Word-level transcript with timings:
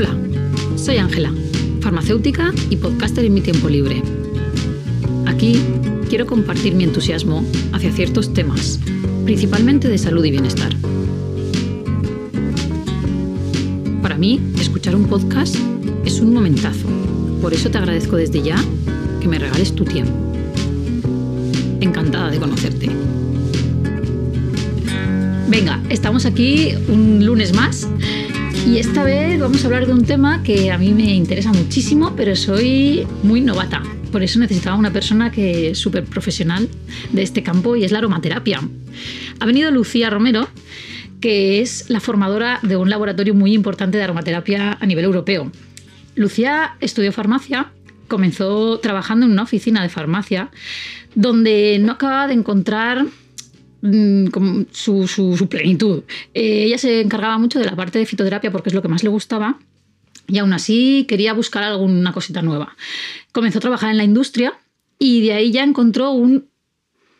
Hola, 0.00 0.16
soy 0.76 0.96
Ángela, 0.96 1.30
farmacéutica 1.82 2.54
y 2.70 2.76
podcaster 2.76 3.22
en 3.22 3.34
mi 3.34 3.42
tiempo 3.42 3.68
libre. 3.68 4.02
Aquí 5.26 5.60
quiero 6.08 6.24
compartir 6.24 6.74
mi 6.74 6.84
entusiasmo 6.84 7.44
hacia 7.74 7.92
ciertos 7.92 8.32
temas, 8.32 8.80
principalmente 9.26 9.88
de 9.88 9.98
salud 9.98 10.24
y 10.24 10.30
bienestar. 10.30 10.74
Para 14.00 14.16
mí, 14.16 14.40
escuchar 14.58 14.96
un 14.96 15.04
podcast 15.04 15.54
es 16.06 16.20
un 16.20 16.32
momentazo. 16.32 16.88
Por 17.42 17.52
eso 17.52 17.70
te 17.70 17.76
agradezco 17.76 18.16
desde 18.16 18.40
ya 18.40 18.56
que 19.20 19.28
me 19.28 19.38
regales 19.38 19.74
tu 19.74 19.84
tiempo. 19.84 20.14
Encantada 21.82 22.30
de 22.30 22.38
conocerte. 22.38 22.88
Venga, 25.50 25.82
estamos 25.90 26.24
aquí 26.24 26.70
un 26.88 27.26
lunes 27.26 27.52
más 27.52 27.86
y 28.66 28.78
esta 28.78 29.04
vez 29.04 29.40
vamos 29.40 29.62
a 29.62 29.66
hablar 29.66 29.86
de 29.86 29.92
un 29.92 30.04
tema 30.04 30.42
que 30.42 30.70
a 30.70 30.78
mí 30.78 30.92
me 30.92 31.14
interesa 31.14 31.52
muchísimo, 31.52 32.14
pero 32.16 32.36
soy 32.36 33.06
muy 33.22 33.40
novata. 33.40 33.82
Por 34.12 34.22
eso 34.22 34.38
necesitaba 34.38 34.76
una 34.76 34.92
persona 34.92 35.30
que 35.30 35.70
es 35.70 35.78
súper 35.78 36.04
profesional 36.04 36.68
de 37.12 37.22
este 37.22 37.42
campo 37.42 37.76
y 37.76 37.84
es 37.84 37.92
la 37.92 37.98
aromaterapia. 37.98 38.60
Ha 39.38 39.46
venido 39.46 39.70
Lucía 39.70 40.10
Romero, 40.10 40.48
que 41.20 41.60
es 41.60 41.88
la 41.88 42.00
formadora 42.00 42.58
de 42.62 42.76
un 42.76 42.90
laboratorio 42.90 43.34
muy 43.34 43.54
importante 43.54 43.98
de 43.98 44.04
aromaterapia 44.04 44.76
a 44.80 44.86
nivel 44.86 45.04
europeo. 45.04 45.50
Lucía 46.14 46.76
estudió 46.80 47.12
farmacia, 47.12 47.72
comenzó 48.08 48.78
trabajando 48.80 49.26
en 49.26 49.32
una 49.32 49.44
oficina 49.44 49.82
de 49.82 49.88
farmacia 49.88 50.50
donde 51.14 51.78
no 51.80 51.92
acababa 51.92 52.26
de 52.26 52.34
encontrar 52.34 53.06
como 53.80 54.64
su, 54.72 55.46
plenitud. 55.48 56.02
Eh, 56.34 56.64
ella 56.64 56.78
se 56.78 57.00
encargaba 57.00 57.38
mucho 57.38 57.58
de 57.58 57.64
la 57.64 57.76
parte 57.76 57.98
de 57.98 58.06
fitoterapia 58.06 58.50
porque 58.50 58.68
es 58.68 58.74
lo 58.74 58.82
que 58.82 58.88
más 58.88 59.02
le 59.02 59.08
gustaba 59.08 59.58
y 60.28 60.38
aún 60.38 60.52
así 60.52 61.06
quería 61.08 61.32
buscar 61.32 61.62
alguna 61.62 62.12
cosita 62.12 62.42
nueva. 62.42 62.76
Comenzó 63.32 63.58
a 63.58 63.62
trabajar 63.62 63.90
en 63.90 63.96
la 63.96 64.04
industria 64.04 64.54
y 64.98 65.22
de 65.22 65.32
ahí 65.32 65.50
ya 65.50 65.64
encontró 65.64 66.10
un- 66.12 66.46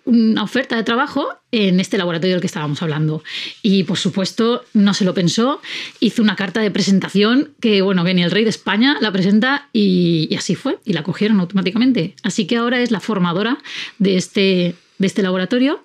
una 0.06 0.42
oferta 0.42 0.77
de 0.77 0.83
trabajo 0.83 1.28
en 1.53 1.78
este 1.78 1.98
laboratorio 1.98 2.34
del 2.34 2.41
que 2.41 2.47
estábamos 2.47 2.83
hablando. 2.83 3.22
Y 3.62 3.84
por 3.84 3.98
supuesto 3.98 4.64
no 4.72 4.94
se 4.94 5.05
lo 5.05 5.14
pensó, 5.14 5.61
hizo 6.00 6.22
una 6.22 6.36
carta 6.36 6.61
de 6.61 6.70
presentación 6.70 7.50
que, 7.61 7.83
bueno, 7.83 8.03
ni 8.03 8.22
el 8.22 8.31
rey 8.31 8.44
de 8.44 8.50
España 8.50 8.97
la 9.00 9.12
presenta 9.12 9.69
y, 9.72 10.27
y 10.31 10.36
así 10.36 10.55
fue, 10.55 10.78
y 10.84 10.94
la 10.94 11.03
cogieron 11.03 11.38
automáticamente. 11.41 12.14
Así 12.22 12.47
que 12.47 12.56
ahora 12.56 12.81
es 12.81 12.91
la 12.91 13.00
formadora 13.00 13.58
de 13.98 14.16
este, 14.16 14.75
de 15.01 15.06
este 15.06 15.23
laboratorio. 15.23 15.84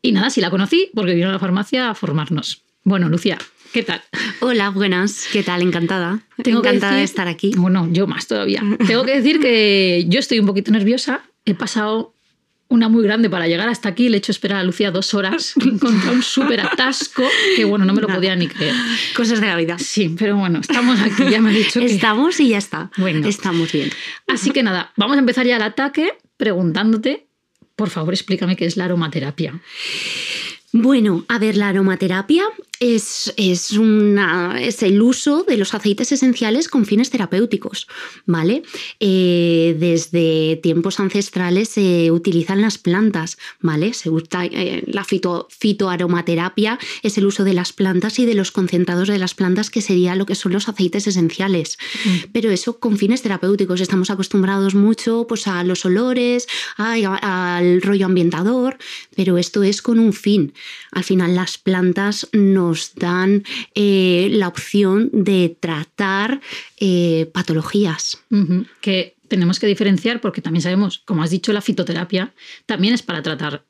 Y 0.00 0.12
nada, 0.12 0.30
sí 0.30 0.40
la 0.40 0.48
conocí 0.48 0.90
porque 0.94 1.14
vino 1.14 1.28
a 1.28 1.32
la 1.32 1.38
farmacia 1.38 1.90
a 1.90 1.94
formarnos. 1.94 2.62
Bueno, 2.84 3.08
Lucía, 3.08 3.36
¿qué 3.72 3.82
tal? 3.82 4.00
Hola, 4.40 4.70
buenas. 4.70 5.26
¿Qué 5.30 5.42
tal? 5.42 5.62
Encantada. 5.62 6.20
Tengo 6.42 6.62
que 6.62 6.68
Encantada 6.68 6.96
de 6.96 7.02
estar 7.02 7.28
aquí. 7.28 7.52
Bueno, 7.56 7.88
yo 7.90 8.06
más 8.06 8.26
todavía. 8.26 8.62
Tengo 8.86 9.04
que 9.04 9.16
decir 9.16 9.40
que 9.40 10.06
yo 10.08 10.20
estoy 10.20 10.38
un 10.38 10.46
poquito 10.46 10.70
nerviosa. 10.70 11.22
He 11.44 11.54
pasado 11.54 12.14
una 12.68 12.88
muy 12.88 13.02
grande 13.02 13.28
para 13.28 13.48
llegar 13.48 13.68
hasta 13.68 13.88
aquí. 13.88 14.08
Le 14.08 14.16
he 14.16 14.18
hecho 14.18 14.30
esperar 14.30 14.58
a 14.58 14.64
Lucía 14.64 14.92
dos 14.92 15.12
horas. 15.12 15.54
He 15.60 15.68
encontrado 15.68 16.14
un 16.14 16.22
súper 16.22 16.60
atasco 16.60 17.24
que, 17.56 17.64
bueno, 17.64 17.84
no 17.84 17.94
me 17.94 18.00
lo 18.00 18.06
Nada. 18.06 18.18
podía 18.18 18.36
ni 18.36 18.46
creer. 18.46 18.74
Cosas 19.16 19.40
de 19.40 19.48
la 19.48 19.56
vida. 19.56 19.76
Sí, 19.80 20.14
pero 20.16 20.36
bueno, 20.36 20.60
estamos 20.60 21.00
aquí. 21.00 21.28
Ya 21.28 21.40
me 21.40 21.50
ha 21.50 21.52
dicho 21.52 21.80
que... 21.80 21.86
Estamos 21.86 22.38
y 22.38 22.50
ya 22.50 22.58
está. 22.58 22.92
Bueno. 22.96 23.26
Estamos 23.26 23.72
bien. 23.72 23.90
Así 24.28 24.50
que 24.50 24.62
nada, 24.62 24.92
vamos 24.96 25.16
a 25.16 25.20
empezar 25.20 25.46
ya 25.46 25.56
el 25.56 25.62
ataque 25.62 26.14
preguntándote, 26.36 27.26
por 27.76 27.90
favor, 27.90 28.14
explícame 28.14 28.56
qué 28.56 28.66
es 28.66 28.76
la 28.76 28.84
aromaterapia. 28.84 29.60
Bueno, 30.72 31.24
a 31.28 31.38
ver, 31.38 31.56
la 31.56 31.68
aromaterapia 31.68 32.44
es, 32.82 33.32
es, 33.36 33.70
una, 33.72 34.60
es 34.60 34.82
el 34.82 35.00
uso 35.00 35.44
de 35.44 35.56
los 35.56 35.72
aceites 35.72 36.10
esenciales 36.10 36.68
con 36.68 36.84
fines 36.84 37.10
terapéuticos, 37.10 37.86
¿vale? 38.26 38.64
Eh, 38.98 39.76
desde 39.78 40.56
tiempos 40.62 40.98
ancestrales 40.98 41.68
se 41.68 42.10
utilizan 42.10 42.60
las 42.60 42.78
plantas, 42.78 43.38
¿vale? 43.60 43.94
Se 43.94 44.10
usa, 44.10 44.46
eh, 44.46 44.82
la 44.88 45.04
fito- 45.04 45.46
fitoaromaterapia 45.48 46.78
es 47.04 47.16
el 47.18 47.26
uso 47.26 47.44
de 47.44 47.54
las 47.54 47.72
plantas 47.72 48.18
y 48.18 48.26
de 48.26 48.34
los 48.34 48.50
concentrados 48.50 49.06
de 49.06 49.18
las 49.18 49.34
plantas, 49.34 49.70
que 49.70 49.80
sería 49.80 50.16
lo 50.16 50.26
que 50.26 50.34
son 50.34 50.52
los 50.52 50.68
aceites 50.68 51.06
esenciales. 51.06 51.78
Pero 52.32 52.50
eso 52.50 52.80
con 52.80 52.98
fines 52.98 53.22
terapéuticos. 53.22 53.80
Estamos 53.80 54.10
acostumbrados 54.10 54.74
mucho 54.74 55.26
pues, 55.28 55.46
a 55.46 55.62
los 55.62 55.84
olores, 55.84 56.48
a- 56.78 57.56
al 57.58 57.80
rollo 57.80 58.06
ambientador, 58.06 58.76
pero 59.14 59.38
esto 59.38 59.62
es 59.62 59.82
con 59.82 60.00
un 60.00 60.12
fin. 60.12 60.52
Al 60.90 61.04
final 61.04 61.36
las 61.36 61.58
plantas 61.58 62.26
nos 62.72 62.94
dan 62.94 63.44
eh, 63.74 64.28
la 64.32 64.48
opción 64.48 65.10
de 65.12 65.54
tratar 65.60 66.40
eh, 66.80 67.30
patologías. 67.32 68.18
Que 68.80 69.16
tenemos 69.28 69.58
que 69.60 69.66
diferenciar 69.66 70.20
porque 70.20 70.40
también 70.40 70.62
sabemos, 70.62 70.98
como 71.04 71.22
has 71.22 71.30
dicho, 71.30 71.52
la 71.52 71.60
fitoterapia 71.60 72.32
también 72.66 72.94
es 72.94 73.02
para 73.02 73.22
tratar 73.22 73.64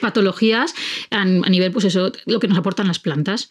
patologías 0.00 0.74
a, 1.10 1.22
a 1.22 1.24
nivel, 1.50 1.72
pues 1.72 1.84
eso, 1.84 2.12
lo 2.26 2.38
que 2.40 2.48
nos 2.48 2.58
aportan 2.58 2.86
las 2.88 2.98
plantas. 2.98 3.50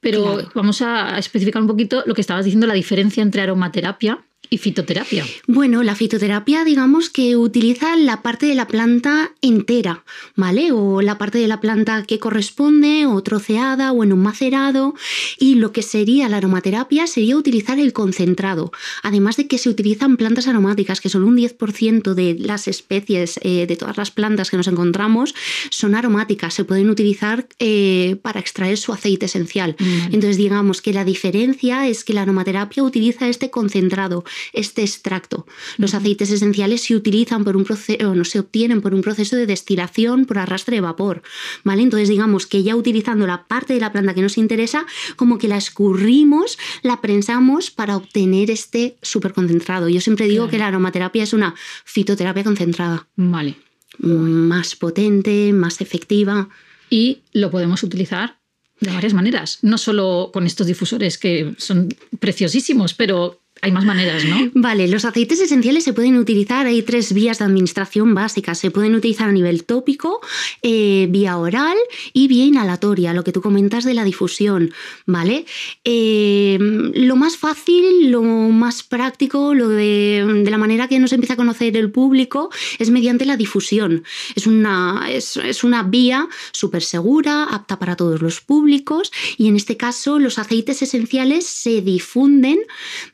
Pero 0.00 0.22
Claro. 0.24 0.50
vamos 0.54 0.82
a 0.82 1.18
especificar 1.18 1.62
un 1.62 1.68
poquito 1.68 2.02
lo 2.06 2.14
que 2.14 2.20
estabas 2.20 2.44
diciendo, 2.44 2.66
la 2.66 2.74
diferencia 2.74 3.22
entre 3.22 3.42
aromaterapia 3.42 4.24
y 4.50 4.58
fitoterapia. 4.58 5.24
Bueno, 5.46 5.82
la 5.82 5.94
fitoterapia, 5.94 6.64
digamos 6.64 7.10
que 7.10 7.36
utiliza 7.36 7.96
la 7.96 8.22
parte 8.22 8.46
de 8.46 8.54
la 8.54 8.66
planta 8.66 9.32
entera, 9.42 10.04
¿vale? 10.36 10.72
O 10.72 11.02
la 11.02 11.18
parte 11.18 11.38
de 11.38 11.48
la 11.48 11.60
planta 11.60 12.04
que 12.04 12.18
corresponde, 12.18 13.06
o 13.06 13.22
troceada, 13.22 13.92
o 13.92 14.04
en 14.04 14.12
un 14.12 14.22
macerado. 14.22 14.94
Y 15.38 15.56
lo 15.56 15.72
que 15.72 15.82
sería 15.82 16.28
la 16.28 16.38
aromaterapia 16.38 17.06
sería 17.06 17.36
utilizar 17.36 17.78
el 17.78 17.92
concentrado. 17.92 18.72
Además 19.02 19.36
de 19.36 19.46
que 19.46 19.58
se 19.58 19.68
utilizan 19.68 20.16
plantas 20.16 20.48
aromáticas, 20.48 21.00
que 21.00 21.08
solo 21.08 21.26
un 21.26 21.36
10% 21.36 22.14
de 22.14 22.36
las 22.38 22.68
especies, 22.68 23.38
eh, 23.42 23.66
de 23.66 23.76
todas 23.76 23.96
las 23.96 24.10
plantas 24.10 24.50
que 24.50 24.56
nos 24.56 24.68
encontramos, 24.68 25.34
son 25.70 25.94
aromáticas. 25.94 26.54
Se 26.54 26.64
pueden 26.64 26.90
utilizar 26.90 27.46
eh, 27.58 28.16
para 28.22 28.40
extraer 28.40 28.78
su 28.78 28.92
aceite 28.92 29.26
esencial. 29.26 29.76
Vale. 29.78 30.04
Entonces, 30.06 30.36
digamos 30.36 30.82
que 30.82 30.92
la 30.92 31.04
diferencia 31.04 31.86
es 31.86 32.04
que 32.04 32.14
la 32.14 32.22
aromaterapia 32.22 32.82
utiliza 32.82 33.28
este 33.28 33.50
concentrado, 33.50 34.24
este 34.52 34.82
extracto. 34.82 35.46
Los 35.76 35.94
aceites 35.94 36.30
esenciales 36.30 36.82
se 36.82 36.94
utilizan 36.96 37.44
por 37.44 37.56
un 37.56 37.64
proceso, 37.64 38.14
no 38.14 38.24
se 38.24 38.40
obtienen 38.40 38.80
por 38.80 38.94
un 38.94 39.02
proceso 39.02 39.36
de 39.36 39.46
destilación 39.46 40.24
por 40.26 40.38
arrastre 40.38 40.76
de 40.76 40.80
vapor. 40.80 41.22
¿Vale? 41.64 41.82
Entonces, 41.82 42.08
digamos 42.08 42.46
que 42.46 42.62
ya 42.62 42.76
utilizando 42.76 43.26
la 43.26 43.46
parte 43.46 43.74
de 43.74 43.80
la 43.80 43.92
planta 43.92 44.14
que 44.14 44.22
nos 44.22 44.38
interesa, 44.38 44.86
como 45.16 45.38
que 45.38 45.48
la 45.48 45.56
escurrimos, 45.56 46.58
la 46.82 47.00
prensamos 47.00 47.70
para 47.70 47.96
obtener 47.96 48.50
este 48.50 48.96
superconcentrado. 49.02 49.88
Yo 49.88 50.00
siempre 50.00 50.26
digo 50.26 50.44
Claro. 50.44 50.50
que 50.50 50.58
la 50.58 50.66
aromaterapia 50.68 51.22
es 51.22 51.32
una 51.32 51.54
fitoterapia 51.84 52.44
concentrada, 52.44 53.06
Vale. 53.16 53.56
más 53.98 54.76
potente, 54.76 55.52
más 55.52 55.80
efectiva. 55.80 56.48
Y 56.90 57.18
lo 57.32 57.50
podemos 57.50 57.82
utilizar 57.82 58.38
de 58.80 58.90
varias 58.92 59.12
maneras, 59.12 59.58
no 59.62 59.76
solo 59.76 60.30
con 60.32 60.46
estos 60.46 60.66
difusores 60.66 61.18
que 61.18 61.54
son 61.58 61.88
preciosísimos, 62.20 62.94
pero 62.94 63.40
hay 63.60 63.72
más 63.72 63.84
maneras, 63.84 64.24
¿no? 64.24 64.50
Vale, 64.54 64.88
los 64.88 65.04
aceites 65.04 65.40
esenciales 65.40 65.84
se 65.84 65.92
pueden 65.92 66.16
utilizar, 66.16 66.66
hay 66.66 66.82
tres 66.82 67.12
vías 67.12 67.38
de 67.38 67.44
administración 67.44 68.14
básicas. 68.14 68.58
Se 68.58 68.70
pueden 68.70 68.94
utilizar 68.94 69.28
a 69.28 69.32
nivel 69.32 69.64
tópico, 69.64 70.20
eh, 70.62 71.06
vía 71.10 71.36
oral 71.36 71.76
y 72.12 72.28
vía 72.28 72.44
inhalatoria, 72.44 73.12
lo 73.12 73.24
que 73.24 73.32
tú 73.32 73.40
comentas 73.40 73.84
de 73.84 73.94
la 73.94 74.04
difusión, 74.04 74.72
¿vale? 75.06 75.44
Eh, 75.84 76.58
lo 76.60 77.16
más 77.16 77.36
fácil, 77.36 78.10
lo 78.10 78.22
más 78.22 78.82
práctico, 78.82 79.54
lo 79.54 79.68
de, 79.68 80.44
la 80.48 80.58
manera 80.58 80.88
que 80.88 80.98
nos 80.98 81.12
empieza 81.12 81.34
a 81.34 81.36
conocer 81.36 81.76
el 81.76 81.90
público 81.90 82.50
es 82.78 82.90
mediante 82.90 83.26
la 83.26 83.36
difusión. 83.36 84.04
Es 84.34 84.46
una, 84.46 85.06
es, 85.10 85.36
es 85.36 85.64
una 85.64 85.82
vía 85.82 86.28
súper 86.52 86.82
segura, 86.82 87.44
apta 87.44 87.78
para 87.78 87.96
todos 87.96 88.22
los 88.22 88.40
públicos 88.40 89.12
y 89.36 89.48
en 89.48 89.56
este 89.56 89.76
caso 89.76 90.18
los 90.18 90.38
aceites 90.38 90.82
esenciales 90.82 91.46
se 91.46 91.80
difunden, 91.80 92.58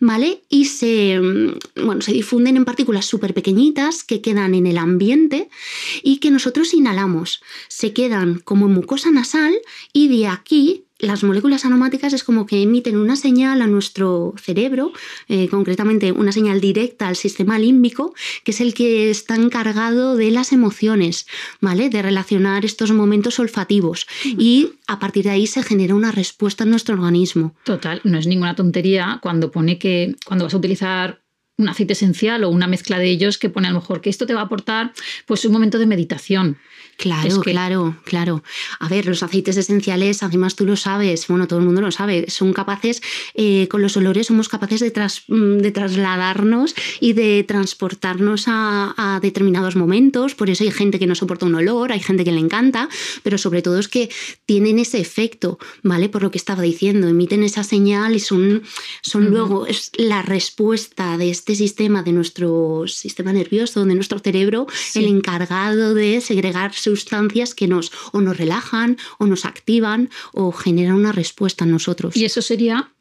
¿vale? 0.00 0.33
Y 0.48 0.66
se, 0.66 1.18
mm, 1.20 1.84
bueno, 1.84 2.02
se 2.02 2.12
difunden 2.12 2.56
en 2.56 2.64
partículas 2.64 3.06
súper 3.06 3.34
pequeñitas 3.34 4.04
que 4.04 4.20
quedan 4.20 4.54
en 4.54 4.66
el 4.66 4.78
ambiente 4.78 5.48
y 6.02 6.18
que 6.18 6.30
nosotros 6.30 6.74
inhalamos. 6.74 7.42
Se 7.68 7.92
quedan 7.92 8.40
como 8.40 8.66
en 8.66 8.74
mucosa 8.74 9.10
nasal 9.10 9.54
y 9.92 10.08
de 10.08 10.28
aquí 10.28 10.84
las 11.04 11.24
moléculas 11.24 11.64
aromáticas 11.64 12.12
es 12.12 12.24
como 12.24 12.46
que 12.46 12.62
emiten 12.62 12.96
una 12.96 13.16
señal 13.16 13.62
a 13.62 13.66
nuestro 13.66 14.34
cerebro, 14.36 14.92
eh, 15.28 15.48
concretamente 15.48 16.12
una 16.12 16.32
señal 16.32 16.60
directa 16.60 17.08
al 17.08 17.16
sistema 17.16 17.58
límbico, 17.58 18.14
que 18.44 18.50
es 18.52 18.60
el 18.60 18.74
que 18.74 19.10
está 19.10 19.36
encargado 19.36 20.16
de 20.16 20.30
las 20.30 20.52
emociones, 20.52 21.26
¿vale? 21.60 21.90
De 21.90 22.02
relacionar 22.02 22.64
estos 22.64 22.92
momentos 22.92 23.38
olfativos. 23.38 24.06
Y 24.24 24.72
a 24.86 24.98
partir 24.98 25.24
de 25.24 25.30
ahí 25.30 25.46
se 25.46 25.62
genera 25.62 25.94
una 25.94 26.12
respuesta 26.12 26.64
en 26.64 26.70
nuestro 26.70 26.94
organismo. 26.94 27.54
Total, 27.64 28.00
no 28.04 28.18
es 28.18 28.26
ninguna 28.26 28.54
tontería 28.54 29.18
cuando 29.22 29.50
pone 29.50 29.78
que 29.78 30.16
cuando 30.24 30.44
vas 30.44 30.54
a 30.54 30.58
utilizar 30.58 31.23
un 31.56 31.68
aceite 31.68 31.92
esencial 31.92 32.44
o 32.44 32.48
una 32.48 32.66
mezcla 32.66 32.98
de 32.98 33.08
ellos 33.08 33.38
que 33.38 33.48
pone 33.48 33.68
a 33.68 33.70
lo 33.70 33.80
mejor 33.80 34.00
que 34.00 34.10
esto 34.10 34.26
te 34.26 34.34
va 34.34 34.40
a 34.40 34.44
aportar 34.44 34.92
pues 35.26 35.44
un 35.44 35.52
momento 35.52 35.78
de 35.78 35.86
meditación. 35.86 36.58
Claro, 36.96 37.40
claro, 37.40 37.96
claro. 38.04 38.44
A 38.78 38.88
ver, 38.88 39.06
los 39.06 39.22
aceites 39.22 39.56
esenciales, 39.56 40.22
además 40.22 40.54
tú 40.54 40.64
lo 40.64 40.76
sabes, 40.76 41.26
bueno, 41.26 41.48
todo 41.48 41.58
el 41.58 41.64
mundo 41.64 41.80
lo 41.80 41.90
sabe, 41.90 42.26
son 42.28 42.52
capaces, 42.52 43.02
eh, 43.34 43.66
con 43.68 43.82
los 43.82 43.96
olores 43.96 44.28
somos 44.28 44.48
capaces 44.48 44.80
de, 44.80 44.92
mm, 45.28 45.58
de, 45.58 45.72
trasladarnos 45.72 46.74
y 47.00 47.12
de 47.12 47.42
transportarnos 47.42 48.44
a, 48.46 48.94
a, 48.96 49.20
determinados 49.20 49.74
momentos. 49.74 50.34
Por 50.34 50.50
eso 50.50 50.62
hay 50.62 50.70
gente 50.70 50.98
que 50.98 51.06
no 51.06 51.14
soporta 51.16 51.46
un 51.46 51.56
olor, 51.56 51.90
hay 51.90 52.00
gente 52.00 52.24
que 52.24 52.32
le 52.32 52.40
encanta, 52.40 52.88
pero 53.22 53.38
sobre 53.38 53.60
todo 53.60 53.78
es 53.78 53.88
que 53.88 54.08
tienen 54.46 54.78
ese 54.78 55.00
efecto, 55.00 55.58
¿vale? 55.82 56.08
Por 56.08 56.22
lo 56.22 56.30
que 56.30 56.38
estaba 56.38 56.62
diciendo, 56.62 57.08
emiten 57.08 57.42
esa 57.42 57.64
señal 57.64 58.14
y 58.14 58.20
son, 58.20 58.62
son 59.02 59.30
luego 59.30 59.66
es 59.66 59.90
la 59.96 60.22
respuesta 60.22 61.18
de 61.18 61.30
este 61.30 61.43
sistema, 61.52 62.02
de 62.02 62.12
nuestro 62.12 62.84
sistema 62.86 63.32
nervioso, 63.32 63.84
de 63.84 63.94
nuestro 63.94 64.18
cerebro, 64.18 64.66
el 64.94 65.06
encargado 65.06 65.94
de 65.94 66.20
segregar 66.20 66.72
sustancias 66.72 67.54
que 67.54 67.68
nos 67.68 67.92
o 68.12 68.20
nos 68.20 68.36
relajan 68.36 68.96
o 69.18 69.26
nos 69.26 69.44
activan 69.44 70.10
o 70.32 70.52
generan 70.52 70.94
una 70.94 71.12
respuesta 71.12 71.64
en 71.64 71.72
nosotros. 71.72 72.16
Y 72.16 72.24
eso 72.24 72.40
sería 72.40 72.92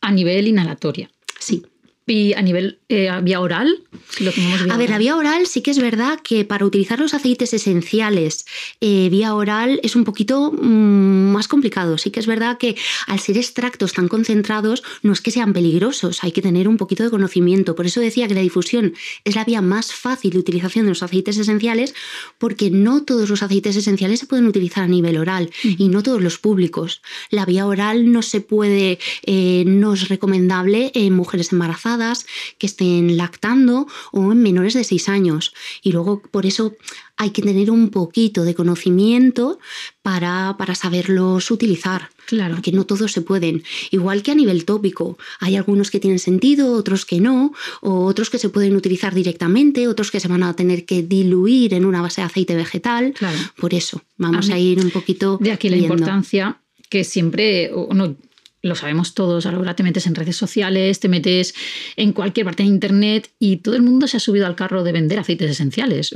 a 0.00 0.12
nivel 0.12 0.48
inhalatoria. 0.48 1.10
Sí. 1.38 1.62
Y 2.06 2.34
a 2.34 2.42
nivel 2.42 2.79
eh, 2.92 3.08
vía 3.22 3.40
oral, 3.40 3.84
lo 4.18 4.32
A 4.70 4.76
ver, 4.76 4.90
la 4.90 4.98
vía 4.98 5.16
oral 5.16 5.46
sí 5.46 5.62
que 5.62 5.70
es 5.70 5.78
verdad 5.78 6.18
que 6.24 6.44
para 6.44 6.64
utilizar 6.64 6.98
los 6.98 7.14
aceites 7.14 7.54
esenciales 7.54 8.46
eh, 8.80 9.08
vía 9.08 9.32
oral 9.32 9.78
es 9.84 9.94
un 9.94 10.02
poquito 10.02 10.50
mm, 10.50 11.30
más 11.30 11.46
complicado. 11.46 11.98
Sí 11.98 12.10
que 12.10 12.18
es 12.18 12.26
verdad 12.26 12.58
que 12.58 12.74
al 13.06 13.20
ser 13.20 13.36
extractos 13.36 13.92
tan 13.92 14.08
concentrados 14.08 14.82
no 15.02 15.12
es 15.12 15.20
que 15.20 15.30
sean 15.30 15.52
peligrosos, 15.52 16.24
hay 16.24 16.32
que 16.32 16.42
tener 16.42 16.66
un 16.66 16.76
poquito 16.76 17.04
de 17.04 17.10
conocimiento. 17.10 17.76
Por 17.76 17.86
eso 17.86 18.00
decía 18.00 18.26
que 18.26 18.34
la 18.34 18.40
difusión 18.40 18.94
es 19.24 19.36
la 19.36 19.44
vía 19.44 19.62
más 19.62 19.92
fácil 19.92 20.32
de 20.32 20.38
utilización 20.38 20.86
de 20.86 20.90
los 20.90 21.04
aceites 21.04 21.38
esenciales 21.38 21.94
porque 22.38 22.70
no 22.72 23.04
todos 23.04 23.30
los 23.30 23.44
aceites 23.44 23.76
esenciales 23.76 24.18
se 24.18 24.26
pueden 24.26 24.48
utilizar 24.48 24.82
a 24.82 24.88
nivel 24.88 25.16
oral 25.16 25.50
y 25.62 25.88
no 25.88 26.02
todos 26.02 26.20
los 26.20 26.38
públicos. 26.38 27.02
La 27.30 27.46
vía 27.46 27.66
oral 27.66 28.10
no 28.10 28.22
se 28.22 28.40
puede, 28.40 28.98
eh, 29.24 29.62
no 29.64 29.94
es 29.94 30.08
recomendable 30.08 30.90
en 30.94 31.14
mujeres 31.14 31.52
embarazadas 31.52 32.26
que 32.58 32.66
estén 32.66 32.79
lactando 32.80 33.86
o 34.12 34.32
en 34.32 34.42
menores 34.42 34.74
de 34.74 34.84
6 34.84 35.08
años. 35.08 35.52
Y 35.82 35.92
luego 35.92 36.22
por 36.30 36.46
eso 36.46 36.74
hay 37.16 37.30
que 37.30 37.42
tener 37.42 37.70
un 37.70 37.90
poquito 37.90 38.44
de 38.44 38.54
conocimiento 38.54 39.58
para, 40.02 40.56
para 40.58 40.74
saberlos 40.74 41.50
utilizar. 41.50 42.08
Claro. 42.26 42.54
Porque 42.54 42.72
no 42.72 42.86
todos 42.86 43.12
se 43.12 43.20
pueden. 43.20 43.62
Igual 43.90 44.22
que 44.22 44.30
a 44.30 44.34
nivel 44.34 44.64
tópico. 44.64 45.18
Hay 45.40 45.56
algunos 45.56 45.90
que 45.90 46.00
tienen 46.00 46.18
sentido, 46.18 46.72
otros 46.72 47.04
que 47.04 47.20
no, 47.20 47.52
o 47.82 48.04
otros 48.04 48.30
que 48.30 48.38
se 48.38 48.48
pueden 48.48 48.76
utilizar 48.76 49.14
directamente, 49.14 49.88
otros 49.88 50.10
que 50.10 50.20
se 50.20 50.28
van 50.28 50.42
a 50.42 50.54
tener 50.54 50.86
que 50.86 51.02
diluir 51.02 51.74
en 51.74 51.84
una 51.84 52.00
base 52.00 52.20
de 52.20 52.26
aceite 52.26 52.54
vegetal. 52.54 53.12
Claro. 53.12 53.38
Por 53.56 53.74
eso, 53.74 54.02
vamos 54.16 54.48
a, 54.48 54.58
ir 54.58 54.80
un 54.80 54.90
poquito. 54.90 55.38
De 55.40 55.52
aquí 55.52 55.68
la 55.68 55.76
importancia 55.76 56.60
que 56.88 57.04
siempre, 57.04 57.70
no, 57.94 58.16
lo 58.62 58.74
sabemos 58.74 59.14
todos, 59.14 59.46
ahora 59.46 59.74
te 59.74 59.82
metes 59.82 60.06
en 60.06 60.14
redes 60.14 60.36
sociales, 60.36 61.00
te 61.00 61.08
metes 61.08 61.54
en 61.96 62.12
cualquier 62.12 62.46
parte 62.46 62.62
de 62.62 62.68
internet 62.68 63.30
y 63.38 63.58
todo 63.58 63.76
el 63.76 63.82
mundo 63.82 64.06
se 64.06 64.18
ha 64.18 64.20
subido 64.20 64.46
al 64.46 64.56
carro 64.56 64.84
de 64.84 64.92
vender 64.92 65.18
aceites 65.18 65.50
esenciales. 65.50 66.14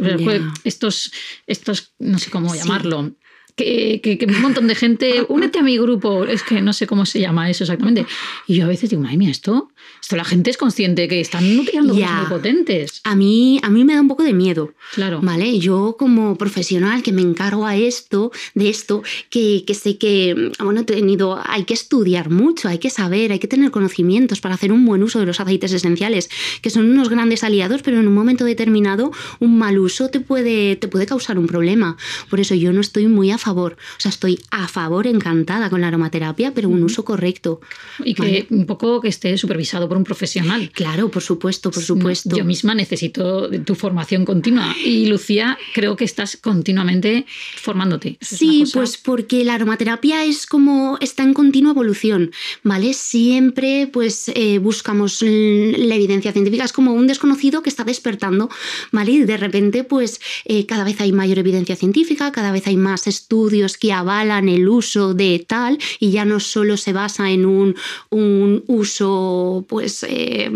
Estos, 0.65 1.13
estos, 1.47 1.95
no 1.99 2.19
sé 2.19 2.31
cómo 2.31 2.55
llamarlo, 2.55 3.15
que, 3.57 4.27
un 4.29 4.43
montón 4.43 4.67
de 4.67 4.75
gente, 4.75 5.25
únete 5.29 5.59
a 5.59 5.63
mi 5.63 5.79
grupo, 5.79 6.25
es 6.25 6.43
que 6.43 6.61
no 6.61 6.73
sé 6.73 6.87
cómo 6.87 7.07
se 7.07 7.21
llama 7.21 7.51
eso 7.51 7.65
exactamente. 7.65 8.07
Y 8.47 8.57
yo 8.57 8.65
a 8.65 8.69
veces 8.69 8.91
digo, 8.91 9.03
madre 9.03 9.17
mía, 9.17 9.31
esto, 9.31 9.71
esto 10.05 10.17
la 10.17 10.25
gente 10.25 10.51
es 10.51 10.59
consciente 10.59 11.09
que 11.09 11.21
están 11.21 11.45
utilizando 11.59 11.95
cosas 11.95 12.13
muy 12.13 12.27
potentes. 12.27 13.01
A 13.05 13.17
mí, 13.17 13.59
a 13.63 13.71
mí 13.71 13.85
me 13.85 13.95
da 13.95 14.03
un 14.03 14.09
poco 14.09 14.23
de 14.23 14.35
miedo. 14.35 14.75
Claro. 14.93 15.21
¿Vale? 15.23 15.59
Yo 15.59 15.97
como 15.99 16.37
profesional 16.37 17.03
que 17.03 17.11
me 17.11 17.23
encargo 17.23 17.67
a 17.67 17.77
esto, 17.77 18.31
de 18.55 18.69
esto, 18.69 19.03
que, 19.31 19.65
que 19.67 19.73
sé 19.73 19.97
que, 19.97 20.53
bueno, 20.63 20.81
he 20.81 20.85
tenido, 20.85 21.41
hay 21.43 21.65
que 21.65 21.73
estudiar 21.73 22.29
mucho, 22.29 22.69
hay 22.69 22.79
que 22.79 22.91
saber, 22.91 23.33
hay 23.33 23.39
que 23.39 23.49
tener 23.49 23.71
conocimientos 23.71 24.43
para 24.43 24.55
hacer 24.55 24.73
un 24.73 24.85
buen 24.85 25.03
uso 25.03 25.21
de 25.21 25.27
los 25.27 25.41
aceites 25.41 25.73
esenciales, 25.73 26.29
que 26.61 26.71
son 26.71 26.91
unos 26.91 27.09
grandes 27.09 27.43
aliados, 27.43 27.83
pero 27.83 27.99
en 27.99 28.07
un 28.07 28.15
momento 28.15 28.45
determinado 28.45 29.11
un 29.41 29.59
mal 29.59 29.79
uso 29.79 30.09
te 30.09 30.21
puede, 30.21 30.77
te 30.77 30.87
puede 30.87 31.07
causar 31.07 31.39
un 31.39 31.47
problema. 31.47 31.97
Por 32.29 32.41
eso 32.41 32.55
yo 32.55 32.73
no 32.73 32.81
estoy 32.81 33.09
muy 33.09 33.31
a 33.31 33.39
favor. 33.39 33.77
O 33.97 34.01
sea, 34.01 34.11
estoy 34.11 34.39
a 34.51 34.69
favor, 34.69 35.07
encantada 35.07 35.71
con 35.71 35.81
la 35.81 35.89
aromaterapia, 35.89 36.53
pero 36.55 36.69
un 36.69 36.83
uso 36.83 37.05
correcto. 37.05 37.61
Y 38.05 38.15
que 38.15 38.47
un 38.51 38.67
poco 38.67 39.01
que 39.01 39.09
esté 39.09 39.37
supervisado 39.39 39.74
por 39.81 39.97
un 39.97 40.05
profesional. 40.05 40.71
Claro, 40.73 41.11
por 41.11 41.23
supuesto, 41.23 41.71
por 41.71 41.83
supuesto. 41.83 42.37
Yo 42.37 42.45
misma 42.45 42.75
necesito 42.75 43.51
tu 43.65 43.75
formación 43.75 44.25
continua. 44.25 44.75
Y 44.85 45.07
Lucía, 45.07 45.59
creo 45.75 45.97
que 45.97 46.05
estás 46.05 46.37
continuamente 46.37 47.27
formándote. 47.57 48.17
sí, 48.21 48.65
pues 48.73 48.97
porque 48.97 49.45
la 49.45 49.55
aromaterapia 49.55 50.25
es 50.25 50.47
como 50.47 50.99
está 51.01 51.23
en 51.23 51.35
continua 51.35 51.73
evolución, 51.73 52.31
¿vale? 52.63 52.95
Siempre 52.95 53.89
pues 53.93 54.31
eh, 54.35 54.59
buscamos 54.59 55.23
la 55.23 55.95
evidencia 55.95 56.33
científica, 56.33 56.65
es 56.65 56.73
como 56.73 56.93
un 56.93 57.07
desconocido 57.07 57.63
que 57.63 57.71
está 57.71 57.85
despertando, 57.85 58.49
¿vale? 58.93 59.13
Y 59.13 59.25
de 59.25 59.37
repente 59.37 59.85
pues 59.85 60.21
eh, 60.45 60.67
cada 60.67 60.85
vez 60.85 61.01
hay 61.01 61.13
mayor 61.13 61.39
evidencia 61.39 61.77
científica, 61.77 62.33
cada 62.33 62.53
vez 62.53 62.67
hay 62.67 62.77
más 62.77 63.07
estudios 63.07 63.25
estudios 63.25 63.77
que 63.77 63.93
avalan 63.93 64.49
el 64.49 64.69
uso 64.69 65.15
de 65.15 65.45
tal 65.47 65.79
y 65.99 66.11
ya 66.13 66.25
no 66.25 66.41
solo 66.41 66.77
se 66.77 66.93
basa 66.93 67.31
en 67.31 67.47
un, 67.47 67.75
un 68.11 68.63
uso 68.67 69.64
pues 69.67 70.05
eh, 70.09 70.51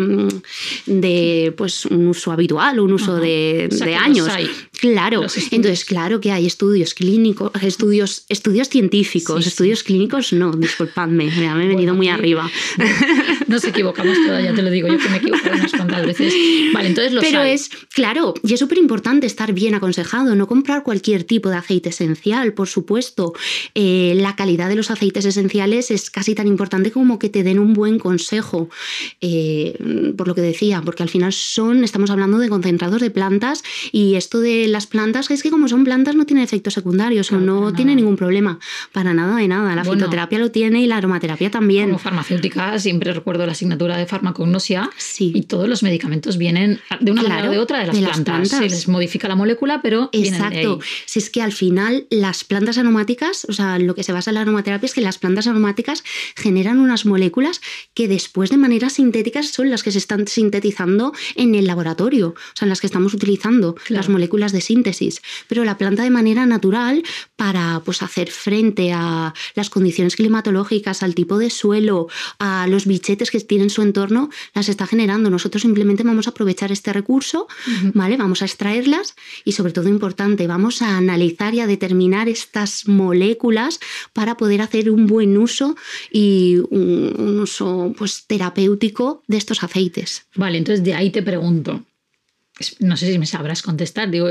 de 0.87 1.55
pues 1.57 1.87
un 1.87 2.07
uso 2.09 2.33
habitual, 2.33 2.81
un 2.81 2.93
uso 2.93 3.17
de, 3.17 3.69
años. 4.01 4.29
Claro, 4.79 5.27
entonces 5.51 5.85
claro 5.85 6.21
que 6.21 6.31
hay 6.31 6.47
estudios 6.47 6.95
clínicos, 6.95 7.51
estudios, 7.63 8.25
estudios 8.29 8.69
científicos, 8.69 9.45
estudios 9.45 9.83
clínicos 9.83 10.33
no, 10.33 10.53
disculpadme, 10.53 11.25
me 11.37 11.65
he 11.65 11.69
venido 11.69 11.95
muy 11.95 12.09
arriba. 12.09 12.49
Nos 13.49 13.65
equivocamos 13.65 14.17
todas, 14.25 14.45
ya 14.45 14.55
te 14.55 14.63
lo 14.63 14.71
digo, 14.71 14.87
yo 14.87 14.99
que 14.99 15.09
me 15.09 15.17
equivoco 15.17 15.49
unas 15.53 15.73
cuantas 15.73 16.07
veces. 16.07 16.33
Vale, 16.73 16.89
entonces 16.91 17.13
lo 17.13 17.21
Pero 17.21 17.43
es, 17.43 17.71
claro, 17.93 18.35
y 18.45 18.55
es 18.55 18.61
súper 18.61 18.79
importante 18.79 19.27
estar 19.27 19.53
bien 19.53 19.75
aconsejado, 19.75 20.37
no 20.37 20.47
comprar 20.47 20.85
cualquier 20.85 21.25
tipo 21.25 21.49
de 21.49 21.57
aceite 21.57 21.89
esencial, 21.89 22.53
por 22.53 22.69
supuesto. 22.69 23.33
Eh, 23.75 24.15
la 24.17 24.37
calidad 24.37 24.69
de 24.69 24.77
los 24.77 24.93
aceites 24.93 25.25
esenciales 25.25 25.91
es 25.91 26.11
casi 26.11 26.37
tan 26.37 26.47
importante 26.47 26.93
como 26.93 27.19
que 27.19 27.29
te 27.29 27.43
den 27.43 27.59
un 27.59 27.75
buen 27.75 27.99
consejo, 27.99 28.69
eh, 29.21 29.77
por 30.17 30.29
lo 30.29 30.37
que 30.37 30.41
decía, 30.41 30.83
porque 30.85 31.03
al 31.03 31.09
final 31.09 31.33
son, 31.33 31.83
estamos 31.83 32.11
hablando 32.11 32.39
de 32.39 32.49
concentrados 32.49 33.01
de 33.01 33.11
plantas 33.11 33.65
y 33.91 34.15
esto 34.15 34.41
de 34.41 34.68
las 34.69 34.87
plantas 34.87 35.31
es 35.31 35.43
que 35.43 35.51
como 35.51 35.69
son 35.69 35.85
plantas 35.85 36.15
no 36.15 36.25
tienen 36.25 36.45
efectos 36.45 36.75
secundarios 36.75 37.33
o 37.33 37.39
no 37.39 37.73
tiene 37.73 37.95
ningún 37.95 38.17
problema, 38.17 38.59
para 38.93 39.15
nada 39.15 39.37
de 39.37 39.49
nada. 39.49 39.75
La 39.75 39.85
fitoterapia 39.85 40.39
lo 40.39 40.51
tiene 40.51 40.83
y 40.83 40.87
la 40.87 40.97
aromaterapia 40.97 41.51
también. 41.51 41.87
Como 41.87 41.99
farmacéutica 41.99 42.79
siempre 42.79 43.13
recuerdo 43.13 43.47
la 43.47 43.53
asignatura 43.53 43.97
de 43.97 44.07
farmacognosia 44.07 44.91
y 45.19 45.43
todos 45.43 45.69
los 45.69 45.83
medicamentos 45.83 46.39
vienen 46.39 46.81
de 47.01 47.13
una 47.13 47.23
manera 47.23 47.49
o 47.49 47.53
de 47.53 47.59
otra 47.59 47.81
de 47.81 47.87
las, 48.01 48.21
plantas. 48.21 48.49
Se 48.49 48.61
les 48.63 48.89
modifica 48.89 49.29
la 49.29 49.37
molécula, 49.37 49.81
pero 49.83 50.11
Exacto. 50.13 50.81
Si 51.07 51.19
es 51.19 51.31
que 51.31 51.43
al 51.43 51.53
final 51.53 52.07
las 52.11 52.45
plantas 52.45 52.79
aromáticas, 52.79 53.47
o 53.49 53.53
sea, 53.53 53.79
lo 53.79 53.95
que 53.95 54.03
se 54.03 54.13
basa 54.13 54.31
en 54.31 54.35
la 54.35 54.43
aromaterapia 54.43 54.87
es 54.87 54.95
que 54.95 55.01
las 55.01 55.19
plantas 55.19 55.47
aromáticas 55.47 56.05
generan 56.37 56.79
unas 56.79 57.07
moléculas 57.07 57.61
que 57.95 58.09
después 58.09 58.51
de 58.51 58.57
manera 58.57 58.91
sintéticas 58.91 59.49
son 59.49 59.71
las 59.71 59.83
que 59.83 59.93
se 59.93 59.99
están 59.99 60.27
sintetizando 60.27 61.13
en 61.35 61.55
el 61.55 61.67
laboratorio, 61.67 62.29
o 62.29 62.55
sea, 62.55 62.67
en 62.67 62.71
las 62.71 62.81
que 62.81 62.87
estamos 62.87 63.15
utilizando 63.15 63.77
las 63.89 64.09
moléculas 64.09 64.53
de 64.53 64.58
síntesis. 64.61 65.23
Pero 65.49 65.65
la 65.65 65.79
planta 65.79 66.03
de 66.03 66.11
manera 66.11 66.47
natural 66.47 67.03
para 67.37 67.83
pues, 67.85 68.03
hacer 68.03 68.31
frente 68.31 68.93
a 68.93 69.35
las 69.55 69.71
condiciones 69.71 70.17
climatológicas, 70.17 71.03
al 71.03 71.15
tipo 71.15 71.39
de 71.39 71.51
suelo, 71.51 72.09
a 72.39 72.67
los 72.67 72.87
bichetes 72.87 73.31
que 73.31 73.41
tienen 73.41 73.71
su 73.71 73.83
entorno, 73.83 74.31
las 74.55 74.69
está 74.69 74.87
generando. 74.87 75.31
Nosotros 75.31 75.63
simplemente 75.63 76.03
vamos 76.03 76.27
a 76.27 76.31
aprovechar 76.31 76.73
este 76.73 76.93
recurso, 76.93 77.47
¿vale? 77.95 78.17
Vamos 78.17 78.43
a 78.43 78.45
extraerlas 78.45 79.15
y 79.45 79.53
sobre 79.53 79.73
todo 79.73 79.89
importante, 79.89 80.47
vamos 80.47 80.83
a 80.83 80.97
analizar 80.97 81.55
y 81.55 81.61
a 81.61 81.67
determinar 81.67 82.29
estas 82.29 82.89
moléculas 82.89 83.81
para 84.13 84.37
poder 84.37 84.61
hacer 84.61 84.91
un 84.91 85.07
buen 85.07 85.37
uso 85.37 85.77
y 86.11 86.59
un, 86.71 87.39
uso 87.41 87.95
pues, 87.97 88.25
terapéutico 88.27 89.23
de 89.27 89.37
estos 89.37 89.63
aceites. 89.63 90.27
Vale, 90.35 90.59
entonces 90.59 90.85
de 90.85 90.95
ahí 90.95 91.11
te 91.11 91.23
pregunto, 91.23 91.85
no 92.81 92.97
sé 92.97 93.11
si 93.11 93.19
me 93.19 93.27
sabrás 93.27 93.63
contestar, 93.63 94.11
digo, 94.11 94.29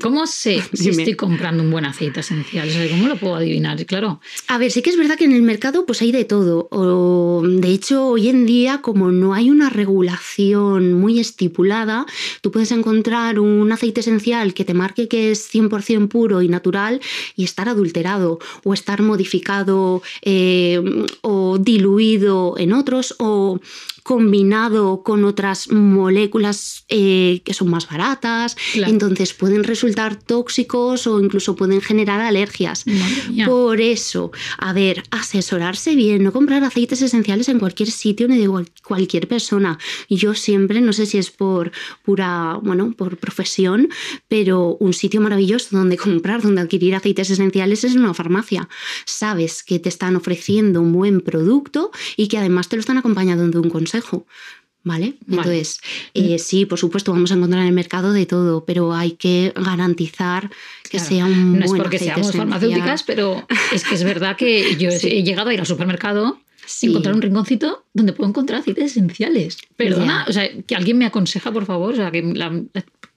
¿Cómo 0.00 0.26
sé 0.26 0.60
si 0.72 0.88
estoy 0.88 1.14
comprando 1.14 1.62
un 1.62 1.70
buen 1.70 1.84
aceite 1.84 2.20
esencial? 2.20 2.68
¿Cómo 2.90 3.06
lo 3.06 3.16
puedo 3.16 3.36
adivinar? 3.36 3.84
Claro. 3.86 4.20
A 4.48 4.58
ver, 4.58 4.72
sí 4.72 4.82
que 4.82 4.90
es 4.90 4.96
verdad 4.96 5.16
que 5.16 5.26
en 5.26 5.32
el 5.32 5.42
mercado 5.42 5.86
pues 5.86 6.02
hay 6.02 6.10
de 6.10 6.24
todo. 6.24 6.68
O, 6.72 7.42
de 7.46 7.68
hecho, 7.68 8.08
hoy 8.08 8.28
en 8.28 8.46
día, 8.46 8.82
como 8.82 9.12
no 9.12 9.32
hay 9.32 9.48
una 9.48 9.70
regulación 9.70 10.94
muy 10.94 11.20
estipulada, 11.20 12.04
tú 12.40 12.50
puedes 12.50 12.72
encontrar 12.72 13.38
un 13.38 13.70
aceite 13.70 14.00
esencial 14.00 14.54
que 14.54 14.64
te 14.64 14.74
marque 14.74 15.06
que 15.06 15.30
es 15.30 15.48
100% 15.54 16.08
puro 16.08 16.42
y 16.42 16.48
natural 16.48 17.00
y 17.36 17.44
estar 17.44 17.68
adulterado 17.68 18.40
o 18.64 18.74
estar 18.74 19.02
modificado 19.02 20.02
eh, 20.22 20.80
o 21.20 21.58
diluido 21.58 22.56
en 22.58 22.72
otros 22.72 23.14
o 23.18 23.60
combinado 24.06 25.02
con 25.02 25.24
otras 25.24 25.68
moléculas 25.72 26.84
eh, 26.88 27.42
que 27.44 27.52
son 27.52 27.70
más 27.70 27.88
baratas, 27.88 28.56
entonces 28.76 29.34
pueden 29.34 29.64
resultar 29.64 30.14
tóxicos 30.14 31.08
o 31.08 31.20
incluso 31.20 31.56
pueden 31.56 31.80
generar 31.80 32.20
alergias. 32.20 32.84
Por 33.44 33.80
eso, 33.80 34.30
a 34.58 34.72
ver, 34.72 35.02
asesorarse 35.10 35.96
bien, 35.96 36.22
no 36.22 36.32
comprar 36.32 36.62
aceites 36.62 37.02
esenciales 37.02 37.48
en 37.48 37.58
cualquier 37.58 37.90
sitio 37.90 38.28
ni 38.28 38.38
de 38.38 38.48
cualquier 38.84 39.26
persona. 39.26 39.76
Yo 40.08 40.34
siempre, 40.34 40.80
no 40.80 40.92
sé 40.92 41.04
si 41.06 41.18
es 41.18 41.32
por 41.32 41.72
pura, 42.04 42.60
bueno, 42.62 42.94
por 42.96 43.16
profesión, 43.16 43.88
pero 44.28 44.76
un 44.78 44.92
sitio 44.92 45.20
maravilloso 45.20 45.76
donde 45.76 45.96
comprar, 45.96 46.42
donde 46.42 46.60
adquirir 46.60 46.94
aceites 46.94 47.30
esenciales 47.30 47.82
es 47.82 47.96
una 47.96 48.14
farmacia. 48.14 48.68
Sabes 49.04 49.64
que 49.64 49.80
te 49.80 49.88
están 49.88 50.14
ofreciendo 50.14 50.80
un 50.80 50.92
buen 50.92 51.22
producto 51.22 51.90
y 52.16 52.28
que 52.28 52.38
además 52.38 52.68
te 52.68 52.76
lo 52.76 52.80
están 52.80 52.98
acompañando 52.98 53.48
de 53.48 53.58
un 53.58 53.68
consejo 53.68 53.95
¿Vale? 54.82 55.16
Entonces, 55.28 55.80
eh, 56.14 56.38
sí, 56.38 56.64
por 56.64 56.78
supuesto, 56.78 57.10
vamos 57.10 57.32
a 57.32 57.34
encontrar 57.34 57.62
en 57.62 57.68
el 57.68 57.74
mercado 57.74 58.12
de 58.12 58.24
todo, 58.24 58.64
pero 58.64 58.94
hay 58.94 59.12
que 59.12 59.52
garantizar 59.56 60.48
que 60.88 61.00
sea 61.00 61.24
un 61.24 61.58
no 61.58 61.64
es 61.64 61.72
porque 61.72 61.98
seamos 61.98 62.30
farmacéuticas, 62.30 63.02
pero 63.02 63.44
es 63.72 63.82
que 63.82 63.96
es 63.96 64.04
verdad 64.04 64.36
que 64.36 64.76
yo 64.76 64.90
he 64.90 65.22
llegado 65.24 65.50
a 65.50 65.54
ir 65.54 65.58
al 65.58 65.66
supermercado 65.66 66.38
y 66.82 66.86
encontrar 66.86 67.14
un 67.14 67.22
rinconcito 67.22 67.84
donde 67.94 68.12
puedo 68.12 68.28
encontrar 68.28 68.60
aceites 68.60 68.92
esenciales. 68.92 69.58
Perdona, 69.76 70.26
o 70.28 70.32
sea, 70.32 70.48
que 70.66 70.74
alguien 70.74 70.98
me 70.98 71.06
aconseja, 71.06 71.52
por 71.52 71.64
favor, 71.66 71.94
o 71.94 71.96
sea, 71.96 72.10
que 72.10 72.22
la, 72.22 72.52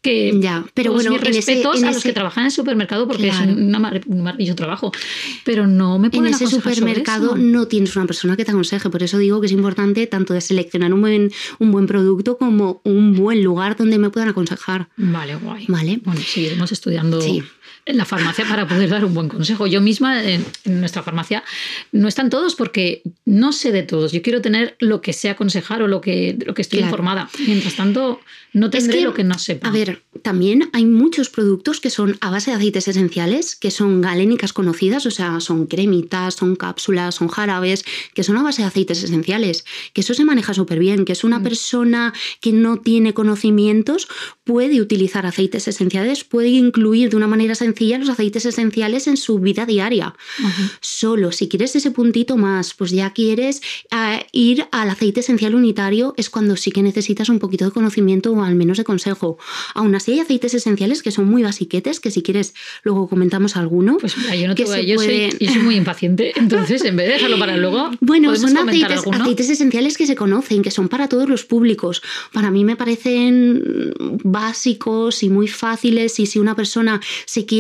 que 0.02 0.40
ya, 0.40 0.66
pero 0.74 0.94
bueno, 0.94 1.12
mis 1.12 1.22
respetos 1.22 1.84
a 1.84 1.92
los 1.92 2.04
que 2.04 2.14
trabajan 2.14 2.44
en 2.44 2.46
el 2.46 2.52
supermercado 2.52 3.08
porque 3.08 3.28
es 3.28 3.36
un 3.40 4.22
maravilloso 4.22 4.56
trabajo, 4.56 4.92
pero 5.44 5.68
no 5.68 6.00
me 6.00 6.10
pueden 6.10 6.28
En 6.28 6.34
ese 6.34 6.48
supermercado 6.48 7.36
no 7.36 7.68
tienes 7.68 7.96
una 7.96 8.06
persona 8.06 8.38
que 8.38 8.46
te 8.46 8.52
aconseje, 8.52 8.90
por 8.90 9.04
eso 9.04 9.18
digo 9.18 9.42
que 9.42 9.48
es 9.48 9.52
importante 9.52 10.08
tanto 10.08 10.34
de 10.34 10.42
seleccionar 10.42 10.94
un 10.94 11.02
buen, 11.02 11.32
un 11.60 11.72
buen 11.72 11.86
producto 11.86 12.38
como 12.38 12.82
un 12.86 13.16
buen 13.16 13.44
lugar 13.44 13.76
donde 13.76 13.98
me 13.98 14.10
puedan 14.10 14.30
aconsejar. 14.30 14.88
Vale, 14.96 15.36
guay. 15.36 15.66
Vale. 15.68 16.00
Bueno, 16.04 16.22
seguiremos 16.22 16.72
estudiando 16.72 17.20
en 17.86 17.98
la 17.98 18.06
farmacia 18.06 18.46
para 18.46 18.68
poder 18.68 18.90
dar 18.90 19.06
un 19.06 19.14
buen 19.14 19.30
consejo. 19.30 19.68
Yo 19.68 19.82
misma 19.82 20.24
en, 20.24 20.46
nuestra 20.66 21.04
farmacia 21.04 21.44
no 21.92 22.08
están 22.08 22.30
todos 22.30 22.56
porque 22.56 23.02
no 23.26 23.52
sé 23.52 23.72
de 23.72 23.84
todos. 23.84 24.12
Yo 24.12 24.22
quiero 24.22 24.42
tener 24.42 24.76
lo 24.80 25.02
que 25.02 25.14
sé 25.14 25.30
aconsejar 25.30 25.82
o 25.82 25.88
lo 25.88 26.02
que, 26.02 26.38
lo 26.46 26.54
que 26.54 26.62
estoy 26.62 26.80
informada. 26.80 27.30
Mientras 27.46 27.76
tanto, 27.76 28.20
no 28.54 28.70
tendré 28.70 29.02
lo 29.02 29.14
que 29.14 29.24
no 29.24 29.38
sepa. 29.38 29.68
A 29.68 29.72
ver, 29.72 30.04
también 30.22 30.70
hay 30.74 30.86
muchos 30.86 31.30
productos 31.30 31.80
que 31.80 31.90
son 31.90 32.18
a 32.22 32.30
base 32.30 32.52
de 32.52 32.58
aceites 32.58 32.88
esenciales, 32.88 33.56
que 33.56 33.72
son 33.72 34.02
galénicas 34.02 34.54
conocidas, 34.54 35.06
o 35.06 35.12
sea, 35.12 35.40
son 35.40 35.68
cremitas, 35.68 36.36
son 36.36 36.56
cápsulas, 36.56 37.16
son 37.16 37.28
jarabes, 37.28 37.86
que 38.14 38.24
son 38.24 38.38
a 38.38 38.44
base 38.44 38.62
de 38.62 38.68
aceites 38.68 39.04
esenciales, 39.04 39.66
que 39.94 40.02
eso 40.02 40.14
se 40.14 40.26
maneja 40.26 40.54
súper 40.54 40.80
bien, 40.80 41.06
que 41.06 41.14
es 41.14 41.24
una 41.24 41.40
mm. 41.40 41.44
persona 41.44 42.14
que 42.42 42.52
no 42.52 42.78
tiene 42.78 43.14
conocimientos, 43.14 44.08
puede 44.44 44.82
utilizar 44.82 45.26
aceites 45.26 45.68
esenciales, 45.68 46.24
puede 46.24 46.50
incluir 46.50 47.10
de 47.10 47.18
una 47.18 47.28
manera 47.28 47.56
sencilla 47.70 48.00
los 48.00 48.10
aceites 48.10 48.46
esenciales 48.46 49.08
en 49.08 49.18
su 49.18 49.40
vida 49.40 49.66
diaria. 49.66 50.16
Solo 50.82 51.32
si 51.32 51.48
quieres 51.48 51.76
ese 51.76 51.92
puntito 51.92 52.36
más, 52.38 52.74
pues 52.74 52.92
ya 52.92 53.12
quieres 53.14 53.62
ah, 53.92 54.20
ir 54.32 54.66
al 54.72 54.90
aceite 54.90 55.20
esencial 55.20 55.54
unitario, 55.56 56.14
es 56.18 56.30
cuando 56.30 56.56
sí 56.56 56.72
que 56.72 56.82
necesitas 56.82 57.30
un 57.30 57.40
poquito 57.40 57.66
de 57.66 57.72
conocimiento 57.72 58.32
o 58.32 58.44
al 58.44 58.56
menos 58.56 58.78
de 58.78 58.84
consejo. 58.84 59.38
Aún 59.76 59.94
así 59.96 60.14
hay 60.14 60.20
aceites 60.22 60.54
esenciales 60.54 61.04
que 61.04 61.12
son 61.12 61.26
muy 61.26 61.44
basiquetes, 61.44 62.00
que 62.00 62.12
si 62.12 62.24
quieres 62.24 62.54
luego 62.84 63.08
comentamos 63.08 63.56
alguno. 63.56 63.98
Pues 64.00 64.16
yo 64.16 64.48
no 64.48 64.56
te 64.56 64.66
voy, 64.66 64.86
yo, 64.86 64.98
soy, 64.98 65.30
muy 65.62 65.76
impaciente, 65.76 66.34
entonces 66.36 66.84
en 66.86 66.96
vez 66.96 67.08
de 67.08 67.14
dejarlo 67.14 67.38
para 67.38 67.58
luego, 67.58 67.92
bueno, 68.02 68.36
son 68.36 68.58
aceites, 68.58 69.02
aceites 69.06 69.50
esenciales 69.50 69.98
que 69.98 70.08
se 70.08 70.16
conocen, 70.16 70.64
que 70.64 70.72
son 70.72 70.88
para 70.88 71.08
todos 71.08 71.30
los 71.30 71.46
públicos. 71.46 72.02
Para 72.34 72.50
mí 72.50 72.64
me 72.64 72.76
parecen 72.76 73.94
básicos 74.24 75.24
y 75.24 75.30
muy 75.30 75.48
fáciles 75.48 76.20
y 76.20 76.26
si 76.26 76.40
una 76.40 76.56
persona 76.56 77.00
se 77.26 77.46
quiere 77.46 77.59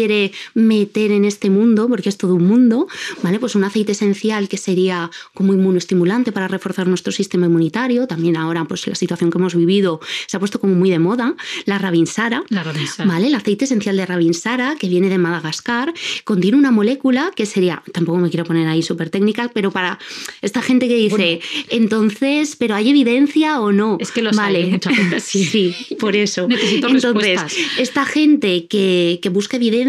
meter 0.53 1.11
en 1.11 1.25
este 1.25 1.49
mundo, 1.49 1.87
porque 1.87 2.09
es 2.09 2.17
todo 2.17 2.35
un 2.35 2.47
mundo, 2.47 2.87
¿vale? 3.23 3.39
Pues 3.39 3.55
un 3.55 3.63
aceite 3.63 3.91
esencial 3.91 4.47
que 4.47 4.57
sería 4.57 5.09
como 5.33 5.53
inmunoestimulante 5.53 6.31
para 6.31 6.47
reforzar 6.47 6.87
nuestro 6.87 7.11
sistema 7.11 7.45
inmunitario, 7.47 8.07
también 8.07 8.37
ahora 8.37 8.65
pues 8.65 8.87
la 8.87 8.95
situación 8.95 9.31
que 9.31 9.37
hemos 9.37 9.55
vivido 9.55 9.99
se 10.27 10.37
ha 10.37 10.39
puesto 10.39 10.59
como 10.59 10.75
muy 10.75 10.89
de 10.89 10.99
moda, 10.99 11.35
la 11.65 11.77
Ravinsara, 11.77 12.43
la 12.49 12.63
Ravinsara. 12.63 13.09
¿vale? 13.09 13.27
El 13.27 13.35
aceite 13.35 13.65
esencial 13.65 13.97
de 13.97 14.05
Ravinsara, 14.05 14.75
que 14.79 14.87
viene 14.87 15.09
de 15.09 15.17
Madagascar, 15.17 15.93
contiene 16.23 16.57
una 16.57 16.71
molécula 16.71 17.31
que 17.35 17.45
sería, 17.45 17.83
tampoco 17.93 18.19
me 18.19 18.29
quiero 18.29 18.45
poner 18.45 18.67
ahí 18.67 18.81
súper 18.83 19.09
técnica, 19.09 19.51
pero 19.53 19.71
para 19.71 19.99
esta 20.41 20.61
gente 20.61 20.87
que 20.87 20.95
dice, 20.95 21.41
entonces, 21.69 22.55
pero 22.55 22.75
¿hay 22.75 22.89
evidencia 22.89 23.59
o 23.61 23.71
no? 23.71 23.97
Es 23.99 24.11
que 24.11 24.21
lo 24.21 24.31
vale. 24.31 24.63
Hay, 24.63 24.71
mucha 24.71 24.93
gente 24.93 25.19
sí. 25.19 25.45
sí, 25.45 25.95
por 25.95 26.15
eso. 26.15 26.47
Necesito 26.47 26.87
Entonces, 26.87 27.41
esta 27.77 28.05
gente 28.05 28.67
que, 28.67 29.19
que, 29.21 29.29
busca 29.29 29.57
evidencia, 29.57 29.88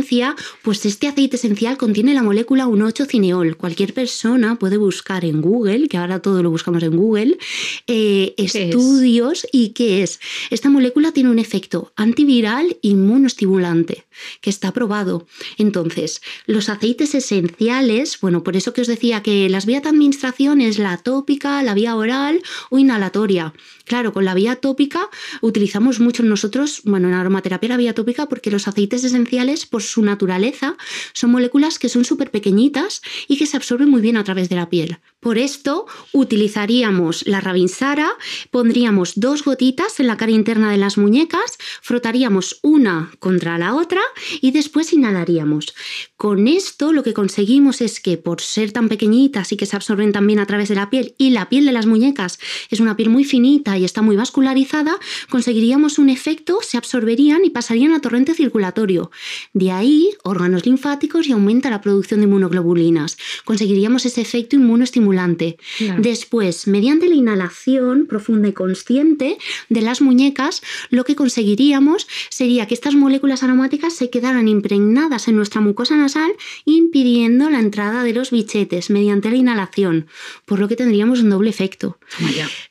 pues 0.62 0.86
este 0.86 1.08
aceite 1.08 1.36
esencial 1.36 1.76
contiene 1.76 2.14
la 2.14 2.22
molécula 2.22 2.66
1,8-cineol. 2.66 3.56
Cualquier 3.56 3.94
persona 3.94 4.56
puede 4.56 4.76
buscar 4.76 5.24
en 5.24 5.40
Google, 5.40 5.88
que 5.88 5.96
ahora 5.96 6.20
todo 6.20 6.42
lo 6.42 6.50
buscamos 6.50 6.82
en 6.82 6.96
Google, 6.96 7.38
eh, 7.86 8.34
estudios 8.36 9.46
y 9.52 9.70
qué 9.70 10.02
es. 10.02 10.20
Esta 10.50 10.70
molécula 10.70 11.12
tiene 11.12 11.30
un 11.30 11.38
efecto 11.38 11.92
antiviral 11.96 12.76
inmunoestimulante, 12.82 14.04
que 14.40 14.50
está 14.50 14.72
probado. 14.72 15.26
Entonces, 15.58 16.20
los 16.46 16.68
aceites 16.68 17.14
esenciales, 17.14 18.18
bueno, 18.20 18.42
por 18.42 18.56
eso 18.56 18.72
que 18.72 18.80
os 18.80 18.86
decía 18.86 19.22
que 19.22 19.48
las 19.48 19.66
vías 19.66 19.82
de 19.82 19.88
administración 19.88 20.60
es 20.60 20.78
la 20.78 20.96
tópica, 20.98 21.62
la 21.62 21.74
vía 21.74 21.96
oral 21.96 22.42
o 22.70 22.78
inhalatoria. 22.78 23.52
Claro, 23.84 24.12
con 24.12 24.24
la 24.24 24.34
vía 24.34 24.56
tópica 24.56 25.08
utilizamos 25.40 26.00
mucho 26.00 26.22
nosotros, 26.22 26.82
bueno, 26.84 27.08
en 27.08 27.14
aromaterapia 27.14 27.70
la 27.70 27.76
vía 27.76 27.94
tópica 27.94 28.26
porque 28.26 28.50
los 28.50 28.68
aceites 28.68 29.04
esenciales, 29.04 29.66
por 29.66 29.82
su 29.90 30.02
naturaleza, 30.02 30.76
son 31.12 31.30
moléculas 31.30 31.78
que 31.78 31.88
son 31.88 32.04
súper 32.04 32.30
pequeñitas 32.30 33.02
y 33.28 33.36
que 33.36 33.46
se 33.46 33.56
absorben 33.56 33.90
muy 33.90 34.00
bien 34.00 34.16
a 34.16 34.24
través 34.24 34.48
de 34.48 34.56
la 34.56 34.68
piel. 34.68 34.98
Por 35.20 35.36
esto 35.36 35.86
utilizaríamos 36.12 37.26
la 37.26 37.40
Ravinsara, 37.40 38.10
pondríamos 38.50 39.12
dos 39.16 39.44
gotitas 39.44 40.00
en 40.00 40.06
la 40.06 40.16
cara 40.16 40.32
interna 40.32 40.70
de 40.70 40.78
las 40.78 40.96
muñecas, 40.96 41.58
frotaríamos 41.82 42.58
una 42.62 43.10
contra 43.18 43.58
la 43.58 43.74
otra 43.74 44.00
y 44.40 44.52
después 44.52 44.92
inhalaríamos. 44.92 45.74
Con 46.16 46.48
esto 46.48 46.92
lo 46.92 47.02
que 47.02 47.12
conseguimos 47.12 47.82
es 47.82 48.00
que 48.00 48.16
por 48.16 48.40
ser 48.40 48.72
tan 48.72 48.88
pequeñitas 48.88 49.52
y 49.52 49.56
que 49.56 49.66
se 49.66 49.76
absorben 49.76 50.12
también 50.12 50.38
a 50.38 50.46
través 50.46 50.68
de 50.68 50.74
la 50.74 50.88
piel 50.88 51.14
y 51.18 51.30
la 51.30 51.48
piel 51.48 51.66
de 51.66 51.72
las 51.72 51.86
muñecas 51.86 52.38
es 52.70 52.80
una 52.80 52.96
piel 52.96 53.10
muy 53.10 53.24
finita 53.24 53.76
y 53.76 53.84
está 53.84 54.02
muy 54.02 54.16
vascularizada, 54.16 54.98
conseguiríamos 55.28 55.98
un 55.98 56.08
efecto, 56.08 56.60
se 56.62 56.78
absorberían 56.78 57.44
y 57.44 57.50
pasarían 57.50 57.92
a 57.92 58.00
torrente 58.00 58.34
circulatorio. 58.34 59.10
De 59.52 59.70
ahí, 59.80 60.10
órganos 60.22 60.64
linfáticos 60.64 61.26
y 61.26 61.32
aumenta 61.32 61.70
la 61.70 61.80
producción 61.80 62.20
de 62.20 62.26
inmunoglobulinas. 62.26 63.18
Conseguiríamos 63.44 64.06
ese 64.06 64.20
efecto 64.20 64.56
inmunoestimulante. 64.56 65.58
Después, 65.98 66.66
mediante 66.66 67.08
la 67.08 67.14
inhalación 67.14 68.06
profunda 68.06 68.48
y 68.48 68.52
consciente 68.52 69.38
de 69.68 69.80
las 69.80 70.00
muñecas, 70.00 70.62
lo 70.90 71.04
que 71.04 71.16
conseguiríamos 71.16 72.06
sería 72.28 72.66
que 72.66 72.74
estas 72.74 72.94
moléculas 72.94 73.42
aromáticas 73.42 73.94
se 73.94 74.10
quedaran 74.10 74.48
impregnadas 74.48 75.28
en 75.28 75.36
nuestra 75.36 75.60
mucosa 75.60 75.96
nasal, 75.96 76.32
impidiendo 76.64 77.50
la 77.50 77.60
entrada 77.60 78.04
de 78.04 78.12
los 78.12 78.30
bichetes 78.30 78.90
mediante 78.90 79.30
la 79.30 79.36
inhalación, 79.36 80.06
por 80.44 80.58
lo 80.58 80.68
que 80.68 80.76
tendríamos 80.76 81.20
un 81.20 81.30
doble 81.30 81.50
efecto. 81.50 81.98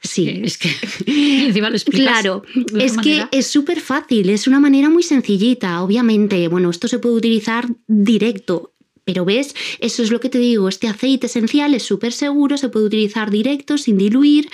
Sí, 0.02 0.42
es 0.44 0.58
que 0.58 0.70
encima 1.46 1.70
lo 1.70 1.78
Claro, 1.92 2.44
es 2.78 2.98
que 2.98 3.26
es 3.32 3.48
súper 3.48 3.80
fácil, 3.80 4.30
es 4.30 4.48
una 4.48 4.60
manera 4.60 4.90
muy 4.90 5.04
sencillita, 5.04 5.82
obviamente. 5.82 6.48
Bueno, 6.48 6.70
esto 6.70 6.88
se 6.88 6.99
puede 7.00 7.16
utilizar 7.16 7.66
directo 7.88 8.74
Pero 9.06 9.26
ves, 9.26 9.56
eso 9.80 10.04
es 10.04 10.12
lo 10.12 10.20
que 10.20 10.30
te 10.30 10.38
digo, 10.38 10.68
este 10.68 10.88
aceite 10.88 11.28
esencial 11.28 11.74
es 11.74 11.84
súper 11.84 12.12
seguro, 12.12 12.58
se 12.58 12.70
puede 12.70 12.88
utilizar 12.88 13.32
directo, 13.32 13.78
sin 13.78 13.98
diluir, 13.98 14.50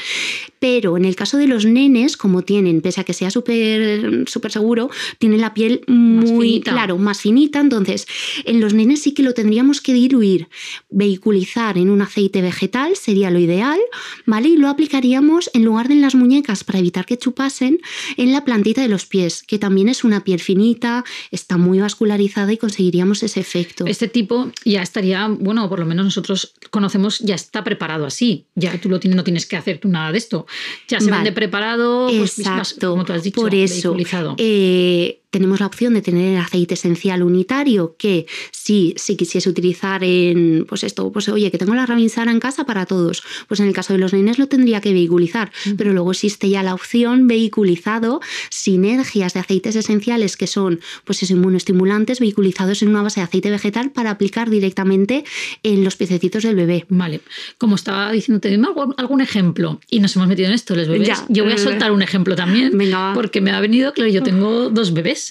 pero 0.60 0.98
en 0.98 1.06
el 1.06 1.16
caso 1.16 1.38
de 1.38 1.48
los 1.48 1.66
nenes, 1.66 2.18
como 2.18 2.44
tienen, 2.44 2.82
pese 2.82 3.02
a 3.02 3.04
que 3.04 3.14
sea 3.14 3.32
súper 3.32 4.28
súper 4.28 4.52
seguro, 4.52 4.90
tienen 5.20 5.42
la 5.42 5.54
piel 5.54 5.82
muy, 5.88 6.62
claro, 6.62 6.98
más 6.98 7.22
finita, 7.22 7.60
entonces 7.60 8.08
en 8.46 8.60
los 8.60 8.74
nenes 8.74 9.02
sí 9.02 9.14
que 9.14 9.24
lo 9.24 9.34
tendríamos 9.34 9.82
que 9.82 9.94
diluir, 9.94 10.48
vehiculizar 10.90 11.78
en 11.78 11.90
un 11.90 12.02
aceite 12.02 12.42
vegetal 12.42 12.96
sería 12.96 13.32
lo 13.32 13.40
ideal, 13.40 13.80
¿vale? 14.25 14.50
Y 14.50 14.58
lo 14.58 14.70
aplicaríamos 14.70 15.50
en 15.54 15.66
lugar 15.66 15.88
de 15.88 15.96
en 15.96 16.02
las 16.02 16.16
muñecas 16.16 16.64
para 16.64 16.80
evitar 16.80 17.06
que 17.06 17.18
chupasen, 17.18 17.80
en 18.18 18.32
la 18.32 18.44
plantita 18.46 18.82
de 18.82 18.88
los 18.88 19.06
pies, 19.06 19.44
que 19.44 19.58
también 19.58 19.90
es 19.90 20.04
una 20.04 20.24
piel 20.24 20.40
finita, 20.40 21.04
está 21.32 21.58
muy 21.58 21.80
vascularizada 21.80 22.54
y 22.54 22.58
conseguiríamos 22.58 23.24
ese 23.24 23.40
efecto. 23.40 23.86
Este 23.88 24.08
tipo 24.08 24.45
ya 24.64 24.82
estaría, 24.82 25.28
bueno, 25.28 25.68
por 25.70 25.80
lo 25.80 25.86
menos 25.86 26.06
nosotros 26.06 26.54
conocemos, 26.70 27.20
ya 27.20 27.36
está 27.36 27.64
preparado 27.64 28.06
así. 28.06 28.46
Ya 28.56 28.80
tú 28.80 28.90
lo 28.90 29.00
tienes, 29.00 29.16
no 29.16 29.24
tienes 29.24 29.46
que 29.46 29.58
hacer 29.58 29.80
tú 29.80 29.88
nada 29.88 30.12
de 30.12 30.18
esto. 30.18 30.46
Ya 30.88 31.00
se 31.00 31.12
vende 31.12 31.32
preparado, 31.32 32.08
pues, 32.08 32.40
Exacto. 32.40 32.92
como 32.92 33.06
tú 33.06 33.14
has 33.14 33.24
dicho, 33.24 33.42
por 33.42 33.54
eso, 33.54 33.96
eh, 34.38 35.22
tenemos 35.36 35.60
la 35.60 35.65
opción 35.65 35.94
de 35.94 36.01
tener 36.01 36.36
el 36.36 36.39
aceite 36.39 36.75
esencial 36.75 37.22
unitario 37.22 37.98
que 37.98 38.25
si, 38.51 38.94
si 38.96 39.18
quisiese 39.18 39.50
utilizar 39.50 40.01
en, 40.01 40.65
pues 40.65 40.86
esto, 40.86 41.12
pues 41.12 41.27
oye, 41.27 41.51
que 41.51 41.58
tengo 41.58 41.75
la 41.75 41.86
Ravinsara 41.86 42.32
en 42.32 42.39
casa 42.39 42.65
para 42.65 42.86
todos, 42.86 43.22
pues 43.50 43.60
en 43.60 43.68
el 43.68 43.74
caso 43.74 43.92
de 43.92 44.00
los 44.00 44.13
nenes 44.13 44.39
lo 44.39 44.48
tendría 44.48 44.80
que 44.80 44.94
vehiculizar, 44.94 45.51
pero 45.75 45.92
luego 45.92 46.12
existe 46.12 46.48
ya 46.50 46.63
la 46.63 46.74
opción 46.74 47.27
vehiculizado, 47.27 48.22
sinergias 48.50 49.34
de 49.34 49.42
aceites 49.42 49.75
esenciales 49.75 50.38
que 50.38 50.48
son, 50.48 50.80
pues 51.04 51.22
esos 51.22 51.32
inmunoestimulantes 51.32 52.22
vehiculizados 52.22 52.82
en 52.82 52.88
una 52.88 53.01
base 53.01 53.20
de 53.20 53.25
aceite 53.25 53.51
vegetal 53.51 53.92
para 53.92 54.12
aplicar 54.12 54.50
directamente 54.50 55.25
en 55.63 55.84
los 55.84 55.98
piececitos 55.98 56.44
del 56.44 56.56
bebé. 56.56 56.86
Vale, 56.88 57.20
como 57.58 57.75
estaba 57.75 58.10
diciendo, 58.13 58.39
te 58.39 58.56
algún, 58.56 58.96
algún 58.96 59.20
ejemplo 59.20 59.82
y 59.89 60.00
nos 60.00 60.15
hemos 60.15 60.30
metido 60.30 60.48
en 60.48 60.54
esto, 60.54 60.77
los 60.77 60.88
bebés. 60.88 61.25
yo 61.27 61.44
voy 61.44 61.51
a 61.51 61.58
soltar 61.58 61.92
un 61.92 62.01
ejemplo 62.01 62.38
también, 62.38 62.77
Venga, 62.77 63.13
porque 63.13 63.42
me 63.42 63.51
ha 63.51 63.60
venido, 63.60 63.92
claro, 63.92 64.10
yo 64.10 64.24
tengo 64.24 64.70
dos 64.70 64.94
bebés 64.94 65.25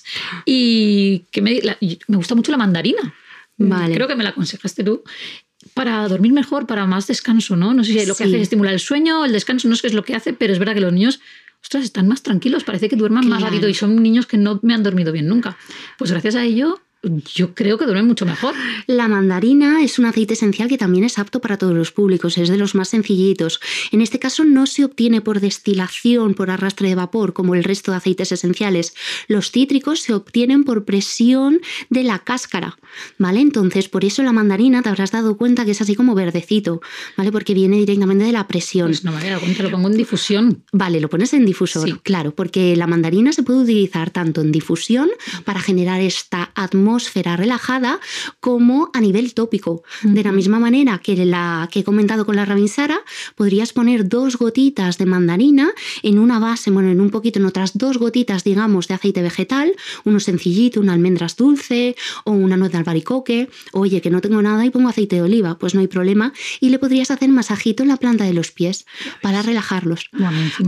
y 0.45 1.21
que 1.31 1.43
me, 1.43 1.61
me 2.09 2.17
gusta 2.17 2.35
mucho 2.35 2.51
la 2.51 2.59
mandarina. 2.59 3.15
Vale. 3.57 3.95
Creo 3.95 4.09
que 4.09 4.17
me 4.17 4.25
la 4.25 4.31
aconsejaste 4.31 4.83
tú 4.83 5.05
para 5.73 6.07
dormir 6.09 6.33
mejor, 6.33 6.67
para 6.67 6.87
más 6.87 7.07
descanso, 7.07 7.57
¿no? 7.57 7.73
No 7.73 7.85
sé 7.85 7.99
si 7.99 8.07
lo 8.07 8.15
que 8.15 8.25
hace 8.25 8.37
es 8.37 8.43
estimular 8.43 8.75
el 8.75 8.81
sueño, 8.81 9.25
el 9.25 9.33
descanso, 9.33 9.69
no 9.69 9.77
sé 9.77 9.83
qué 9.83 9.87
es 9.89 9.95
lo 9.95 10.05
que 10.05 10.15
hace, 10.15 10.33
pero 10.33 10.53
es 10.53 10.59
verdad 10.59 10.75
que 10.75 10.81
los 10.81 10.93
niños, 10.93 11.21
ostras, 11.63 11.85
están 11.85 12.07
más 12.09 12.23
tranquilos, 12.23 12.65
parece 12.65 12.89
que 12.89 12.97
duerman 12.97 13.29
más 13.29 13.43
rápido 13.43 13.69
y 13.69 13.75
son 13.75 14.03
niños 14.03 14.27
que 14.27 14.37
no 14.37 14.61
me 14.63 14.75
han 14.75 14.83
dormido 14.83 15.13
bien 15.13 15.27
nunca. 15.27 15.57
Pues 15.97 16.11
gracias 16.11 16.35
a 16.35 16.45
ello 16.45 16.81
yo 17.35 17.55
creo 17.55 17.79
que 17.79 17.85
duerme 17.85 18.03
mucho 18.03 18.27
mejor. 18.27 18.55
La 18.87 19.09
mandarina 19.09 19.83
es 19.83 19.99
un 19.99 20.07
aceite 20.07 20.35
esencial 20.35 20.69
que 20.69 20.79
también 20.79 21.05
es 21.05 21.19
apto 21.19 21.41
para 21.41 21.59
todos 21.59 21.75
los 21.75 21.93
públicos, 21.93 22.39
es 22.39 22.49
de 22.49 22.57
los 22.57 22.75
más 22.75 22.89
sencillitos. 22.89 23.61
En 23.93 24.01
este 24.01 24.19
caso 24.19 24.45
no 24.45 24.67
se 24.67 24.85
obtiene 24.85 25.21
por 25.21 25.41
destilación, 25.41 26.35
por 26.35 26.51
arrastre 26.51 26.89
de 26.89 26.95
vapor, 26.95 27.33
como 27.33 27.55
el 27.55 27.65
resto 27.65 27.91
de 27.91 27.99
aceites 27.99 28.33
esenciales. 28.33 28.95
Los 29.29 29.51
cítricos 29.51 30.01
se 30.01 30.15
obtienen 30.15 30.65
por 30.65 30.85
presión 30.85 31.61
de 31.91 32.03
la 32.05 32.21
cáscara, 32.21 32.79
¿vale? 33.19 33.41
Entonces, 33.41 33.89
por 33.89 34.05
eso 34.05 34.23
la 34.23 34.33
mandarina 34.33 34.83
te 34.83 34.89
habrás 34.89 35.11
dado 35.11 35.37
cuenta 35.37 35.65
que 35.65 35.73
es 35.73 35.81
así 35.81 35.95
como 35.95 36.15
verdecito, 36.15 36.81
¿vale? 37.17 37.33
Porque 37.33 37.55
viene 37.55 37.79
directamente 37.79 38.25
de 38.25 38.33
la 38.33 38.47
presión. 38.47 38.89
Pues 38.89 39.05
no 39.05 39.13
dado 39.13 39.41
cuenta, 39.41 39.63
lo 39.63 39.71
pongo 39.71 39.89
en 39.89 39.97
difusión. 39.97 40.65
Vale, 40.73 41.01
lo 41.01 41.09
pones 41.09 41.33
en 41.35 41.45
difusor, 41.47 42.01
claro, 42.03 42.35
porque 42.35 42.77
la 42.77 42.87
mandarina 42.87 43.33
se 43.33 43.43
puede 43.43 43.61
utilizar 43.61 44.11
tanto 44.11 44.41
en 44.41 44.53
difusión 44.53 45.11
para 45.45 45.61
generar 45.61 46.01
esta 46.01 46.53
atmósfera 46.55 46.94
atmósfera 46.95 47.37
relajada 47.37 47.99
como 48.39 48.91
a 48.95 49.01
nivel 49.01 49.35
tópico. 49.35 49.83
De 50.03 50.23
la 50.23 50.31
misma 50.31 50.61
manera 50.61 51.01
que 51.03 51.17
la 51.25 51.69
que 51.73 51.81
he 51.81 51.85
comentado 51.85 52.25
con 52.25 52.37
la 52.37 52.45
Ravinsara, 52.45 53.01
podrías 53.35 53.73
poner 53.73 54.09
dos 54.09 54.37
gotitas 54.37 54.97
de 54.97 55.07
mandarina 55.07 55.73
en 56.05 56.21
una 56.21 56.39
base, 56.39 56.71
bueno, 56.71 56.91
en 56.91 57.01
un 57.01 57.11
poquito, 57.11 57.41
en 57.41 57.47
otras 57.47 57.77
dos 57.77 57.99
gotitas, 57.99 58.45
digamos, 58.45 58.87
de 58.87 58.95
aceite 58.95 59.23
vegetal, 59.23 59.73
uno 60.05 60.21
sencillito, 60.21 60.81
una 60.81 60.93
almendras 60.93 61.37
dulce 61.37 61.97
o 62.25 62.31
una 62.31 62.57
nuez 62.57 62.71
de 62.71 62.79
albaricoque. 62.79 63.49
Oye, 63.73 64.01
que 64.01 64.11
no 64.11 64.21
tengo 64.21 64.41
nada 64.41 64.65
y 64.65 64.71
pongo 64.71 64.89
aceite 64.89 65.17
de 65.17 65.23
oliva, 65.23 65.59
pues 65.59 65.75
no 65.75 65.81
hay 65.81 65.89
problema. 65.89 66.33
Y 66.61 66.69
le 66.69 66.79
podrías 66.79 67.11
hacer 67.11 67.29
masajito 67.29 67.83
en 67.83 67.89
la 67.89 67.97
planta 67.97 68.23
de 68.23 68.35
los 68.35 68.53
pies 68.53 68.87
para 69.21 69.43
relajarlos. 69.43 70.11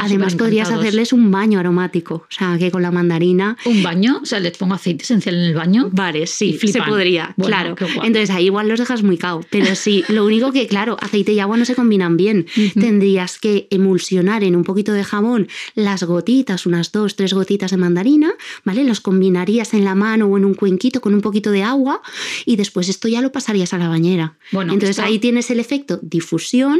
Además, 0.00 0.34
podrías 0.34 0.70
hacerles 0.70 1.12
un 1.12 1.30
baño 1.30 1.60
aromático, 1.60 2.14
o 2.14 2.26
sea, 2.30 2.58
que 2.58 2.72
con 2.72 2.82
la 2.82 2.90
mandarina. 2.90 3.56
¿Un 3.64 3.84
baño? 3.84 4.18
O 4.22 4.26
sea, 4.26 4.40
les 4.40 4.56
pongo 4.56 4.74
aceite 4.74 5.04
esencial 5.04 5.36
en 5.36 5.42
el 5.42 5.54
baño. 5.54 5.88
Vale 5.92 6.15
sí, 6.24 6.58
se 6.58 6.80
podría, 6.82 7.34
claro. 7.36 7.76
Entonces 8.02 8.30
ahí 8.30 8.46
igual 8.46 8.68
los 8.68 8.78
dejas 8.78 9.02
muy 9.02 9.18
cao, 9.18 9.44
pero 9.50 9.74
sí, 9.74 10.04
lo 10.08 10.24
único 10.24 10.52
que, 10.52 10.66
claro, 10.66 10.96
aceite 11.00 11.32
y 11.32 11.40
agua 11.40 11.56
no 11.56 11.64
se 11.64 11.74
combinan 11.74 12.16
bien. 12.16 12.46
Tendrías 12.78 13.38
que 13.38 13.66
emulsionar 13.70 14.44
en 14.44 14.56
un 14.56 14.64
poquito 14.64 14.92
de 14.92 15.04
jamón 15.04 15.48
las 15.74 16.04
gotitas, 16.04 16.66
unas 16.66 16.92
dos, 16.92 17.16
tres 17.16 17.34
gotitas 17.34 17.70
de 17.70 17.76
mandarina, 17.76 18.32
¿vale? 18.64 18.84
Los 18.84 19.00
combinarías 19.00 19.74
en 19.74 19.84
la 19.84 19.94
mano 19.94 20.26
o 20.26 20.36
en 20.36 20.44
un 20.44 20.54
cuenquito 20.54 21.00
con 21.00 21.14
un 21.14 21.20
poquito 21.20 21.50
de 21.50 21.62
agua 21.62 22.00
y 22.44 22.56
después 22.56 22.88
esto 22.88 23.08
ya 23.08 23.20
lo 23.20 23.32
pasarías 23.32 23.74
a 23.74 23.78
la 23.78 23.88
bañera. 23.88 24.36
Bueno, 24.52 24.72
Entonces 24.72 24.98
ahí 24.98 25.18
tienes 25.18 25.50
el 25.50 25.60
efecto 25.60 25.98
difusión 26.02 26.78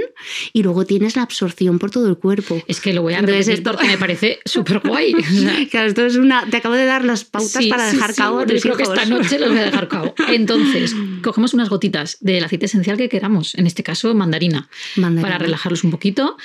y 0.53 0.63
luego 0.63 0.85
tienes 0.87 1.17
la 1.17 1.23
absorción 1.23 1.79
por 1.79 1.91
todo 1.91 2.09
el 2.09 2.17
cuerpo. 2.17 2.63
Es 2.67 2.81
que 2.81 2.93
lo 2.93 3.03
voy 3.03 3.15
a 3.15 3.19
Entonces, 3.19 3.49
esto 3.49 3.73
porque 3.73 3.89
me 3.89 3.99
parece 3.99 4.39
súper 4.45 4.81
guay. 4.81 5.13
claro, 5.71 5.89
esto 5.89 6.07
es 6.07 6.17
una... 6.17 6.47
Te 6.49 6.59
acabo 6.59 6.75
de 6.75 6.87
dar 6.87 7.05
las 7.05 7.25
pautas 7.25 7.65
para 7.67 7.91
dejar 7.91 8.13
sí, 8.13 8.17
cabo 8.17 8.45
sí, 8.47 8.61
creo 8.61 8.77
que 8.77 8.83
esta 8.85 9.05
noche 9.07 9.26
se 9.29 9.39
los 9.39 9.51
voy 9.51 9.59
a 9.59 9.65
dejar 9.65 9.89
cabo. 9.89 10.15
Entonces, 10.29 10.95
cogemos 11.23 11.55
unas 11.55 11.69
gotitas 11.69 12.19
del 12.21 12.45
aceite 12.45 12.67
esencial 12.67 12.97
que 12.97 13.09
queramos, 13.09 13.55
en 13.55 13.67
este 13.67 13.83
caso 13.83 14.15
mandarina, 14.15 14.69
mandarina. 14.97 15.23
para 15.23 15.39
relajarlos 15.39 15.85
un 15.85 15.91
poquito 15.91 16.37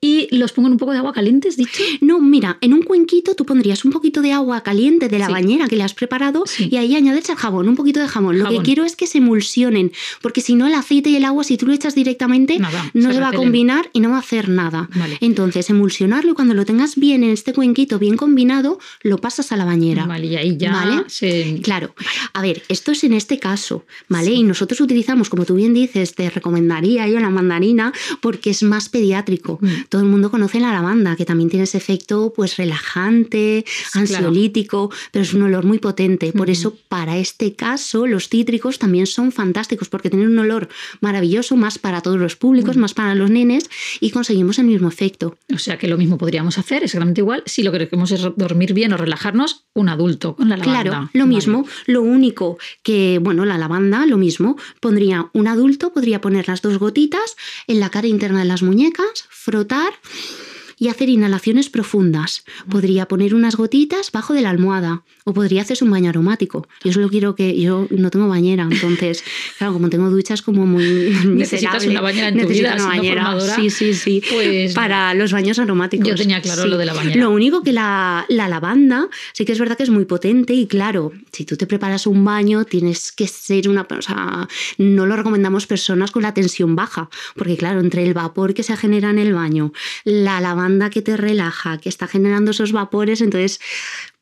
y 0.00 0.28
los 0.36 0.52
pongo 0.52 0.68
en 0.68 0.72
un 0.72 0.78
poco 0.78 0.92
de 0.92 0.98
agua 0.98 1.14
caliente, 1.14 1.48
¿has 1.48 1.56
dicho? 1.56 1.82
No, 2.02 2.20
mira, 2.20 2.58
en 2.60 2.74
un 2.74 2.82
cuenquito 2.82 3.34
tú 3.34 3.46
pondrías 3.46 3.84
un 3.84 3.92
poquito 3.92 4.20
de 4.20 4.32
agua 4.32 4.62
caliente 4.62 5.08
de 5.08 5.18
la 5.18 5.28
bañera 5.28 5.68
que 5.68 5.76
le 5.76 5.84
has 5.84 5.94
preparado 5.94 6.44
y 6.58 6.76
ahí 6.76 6.94
añades 6.94 7.28
el 7.30 7.36
jabón, 7.36 7.68
un 7.68 7.76
poquito 7.76 8.00
de 8.00 8.06
jamón. 8.06 8.38
Lo 8.38 8.50
que 8.50 8.58
quiero 8.58 8.84
es 8.84 8.94
que 8.94 9.06
se 9.06 9.18
emulsionen, 9.18 9.92
porque 10.20 10.42
si 10.42 10.54
no 10.54 10.66
el 10.66 10.74
aceite 10.74 11.08
y 11.10 11.16
el 11.16 11.24
agua, 11.24 11.44
si 11.44 11.56
tú 11.56 11.66
lo 11.66 11.72
echas 11.72 11.94
directamente, 11.94 12.58
no 12.92 13.12
se, 13.12 13.20
va 13.20 13.28
a 13.28 13.32
combinar 13.32 13.88
y 13.94 14.00
no 14.00 14.10
va 14.10 14.16
a 14.16 14.20
hacer 14.20 14.50
nada. 14.50 14.88
Entonces, 15.20 15.70
emulsionarlo 15.70 16.32
y 16.32 16.34
cuando 16.34 16.52
lo 16.52 16.66
tengas 16.66 16.96
bien 16.96 17.24
en 17.24 17.30
este 17.30 17.54
cuenquito, 17.54 17.98
bien 17.98 18.16
combinado, 18.16 18.78
lo 19.02 19.18
pasas 19.18 19.50
a 19.52 19.56
la 19.56 19.64
bañera. 19.64 20.04
Vale, 20.04 20.26
y 20.26 20.36
ahí 20.36 20.56
ya 20.58 20.72
¿Vale? 20.72 21.04
Claro. 21.62 21.94
A 22.34 22.42
ver, 22.42 22.62
esto 22.68 22.92
es 22.92 23.02
en 23.04 23.14
este 23.14 23.38
caso, 23.38 23.86
¿vale? 24.08 24.32
Y 24.32 24.42
nosotros 24.42 24.80
utilizamos, 24.80 25.30
como 25.30 25.46
tú 25.46 25.54
bien 25.54 25.72
dices, 25.72 26.14
te 26.14 26.28
recomendaría 26.28 27.08
yo 27.08 27.18
la 27.18 27.30
mandarina 27.30 27.92
porque 28.20 28.50
es 28.50 28.62
más 28.62 28.88
pediátrico. 28.90 29.58
Mm 29.62 29.85
todo 29.88 30.02
el 30.02 30.08
mundo 30.08 30.30
conoce 30.30 30.60
la 30.60 30.72
lavanda, 30.72 31.16
que 31.16 31.24
también 31.24 31.50
tiene 31.50 31.64
ese 31.64 31.78
efecto 31.78 32.32
pues 32.34 32.56
relajante, 32.56 33.64
ansiolítico, 33.94 34.90
pero 35.10 35.22
es 35.22 35.34
un 35.34 35.42
olor 35.42 35.64
muy 35.64 35.78
potente. 35.78 36.32
Por 36.32 36.50
eso, 36.50 36.76
para 36.88 37.18
este 37.18 37.54
caso, 37.54 38.06
los 38.06 38.28
cítricos 38.28 38.78
también 38.78 39.06
son 39.06 39.32
fantásticos 39.32 39.88
porque 39.88 40.10
tienen 40.10 40.28
un 40.28 40.38
olor 40.38 40.68
maravilloso, 41.00 41.56
más 41.56 41.78
para 41.78 42.00
todos 42.00 42.18
los 42.18 42.36
públicos, 42.36 42.76
más 42.76 42.94
para 42.94 43.14
los 43.14 43.30
nenes, 43.30 43.70
y 44.00 44.10
conseguimos 44.10 44.58
el 44.58 44.66
mismo 44.66 44.88
efecto. 44.88 45.38
O 45.54 45.58
sea 45.58 45.78
que 45.78 45.88
lo 45.88 45.98
mismo 45.98 46.18
podríamos 46.18 46.58
hacer, 46.58 46.84
exactamente 46.84 47.20
igual, 47.20 47.42
si 47.46 47.62
lo 47.62 47.72
que 47.72 47.78
queremos 47.78 48.10
es 48.12 48.22
dormir 48.36 48.72
bien 48.72 48.92
o 48.92 48.96
relajarnos, 48.96 49.64
un 49.74 49.88
adulto 49.88 50.36
con 50.36 50.48
la 50.48 50.56
lavanda. 50.56 50.82
Claro, 50.82 51.10
lo 51.12 51.26
mismo. 51.26 51.66
Lo 51.86 52.02
único 52.02 52.58
que, 52.82 53.18
bueno, 53.22 53.44
la 53.44 53.58
lavanda, 53.58 54.06
lo 54.06 54.16
mismo. 54.16 54.56
Pondría 54.80 55.30
un 55.32 55.48
adulto, 55.48 55.92
podría 55.92 56.20
poner 56.20 56.48
las 56.48 56.62
dos 56.62 56.78
gotitas 56.78 57.36
en 57.66 57.80
la 57.80 57.90
cara 57.90 58.06
interna 58.06 58.40
de 58.40 58.46
las 58.46 58.62
muñecas, 58.62 59.26
frotar 59.28 59.75
estar. 59.76 60.55
Y 60.78 60.88
hacer 60.88 61.08
inhalaciones 61.08 61.70
profundas. 61.70 62.44
Podría 62.68 63.06
poner 63.06 63.34
unas 63.34 63.56
gotitas 63.56 64.12
bajo 64.12 64.34
de 64.34 64.42
la 64.42 64.50
almohada 64.50 65.02
o 65.24 65.32
podría 65.32 65.62
hacerse 65.62 65.84
un 65.84 65.90
baño 65.90 66.10
aromático. 66.10 66.68
Yo 66.84 66.92
solo 66.92 67.08
quiero 67.08 67.34
que 67.34 67.58
yo 67.58 67.86
no 67.90 68.10
tengo 68.10 68.28
bañera, 68.28 68.68
entonces, 68.70 69.24
claro, 69.58 69.72
como 69.72 69.88
tengo 69.88 70.10
duchas 70.10 70.42
como 70.42 70.66
muy 70.66 71.16
necesitas 71.24 71.84
una 71.86 72.00
bañera 72.00 72.28
en 72.28 72.40
tu 72.40 72.48
vida, 72.48 72.74
una 72.74 72.86
bañera. 72.86 73.40
sí, 73.40 73.70
sí, 73.70 73.94
sí. 73.94 74.22
Pues 74.30 74.74
para 74.74 75.14
los 75.14 75.32
baños 75.32 75.58
aromáticos. 75.58 76.08
Yo 76.08 76.14
tenía 76.14 76.42
claro 76.42 76.66
lo 76.66 76.76
de 76.76 76.84
la 76.84 76.92
bañera. 76.92 77.22
Lo 77.22 77.30
único 77.30 77.62
que 77.62 77.72
la, 77.72 78.26
la 78.28 78.48
lavanda 78.48 79.08
sí 79.32 79.44
que 79.44 79.52
es 79.52 79.58
verdad 79.58 79.76
que 79.76 79.82
es 79.82 79.90
muy 79.90 80.04
potente 80.04 80.52
y 80.52 80.66
claro, 80.66 81.12
si 81.32 81.44
tú 81.44 81.56
te 81.56 81.66
preparas 81.66 82.06
un 82.06 82.24
baño 82.24 82.64
tienes 82.64 83.12
que 83.12 83.26
ser 83.26 83.68
una, 83.68 83.86
o 83.88 84.02
sea, 84.02 84.46
no 84.76 85.06
lo 85.06 85.16
recomendamos 85.16 85.66
personas 85.66 86.10
con 86.10 86.22
la 86.22 86.34
tensión 86.34 86.76
baja, 86.76 87.08
porque 87.34 87.56
claro, 87.56 87.80
entre 87.80 88.04
el 88.04 88.12
vapor 88.12 88.52
que 88.52 88.62
se 88.62 88.76
genera 88.76 89.10
en 89.10 89.18
el 89.18 89.32
baño, 89.32 89.72
la 90.04 90.40
lavanda 90.40 90.65
que 90.90 91.02
te 91.02 91.16
relaja, 91.16 91.78
que 91.78 91.88
está 91.88 92.06
generando 92.06 92.50
esos 92.50 92.72
vapores, 92.72 93.20
entonces 93.20 93.60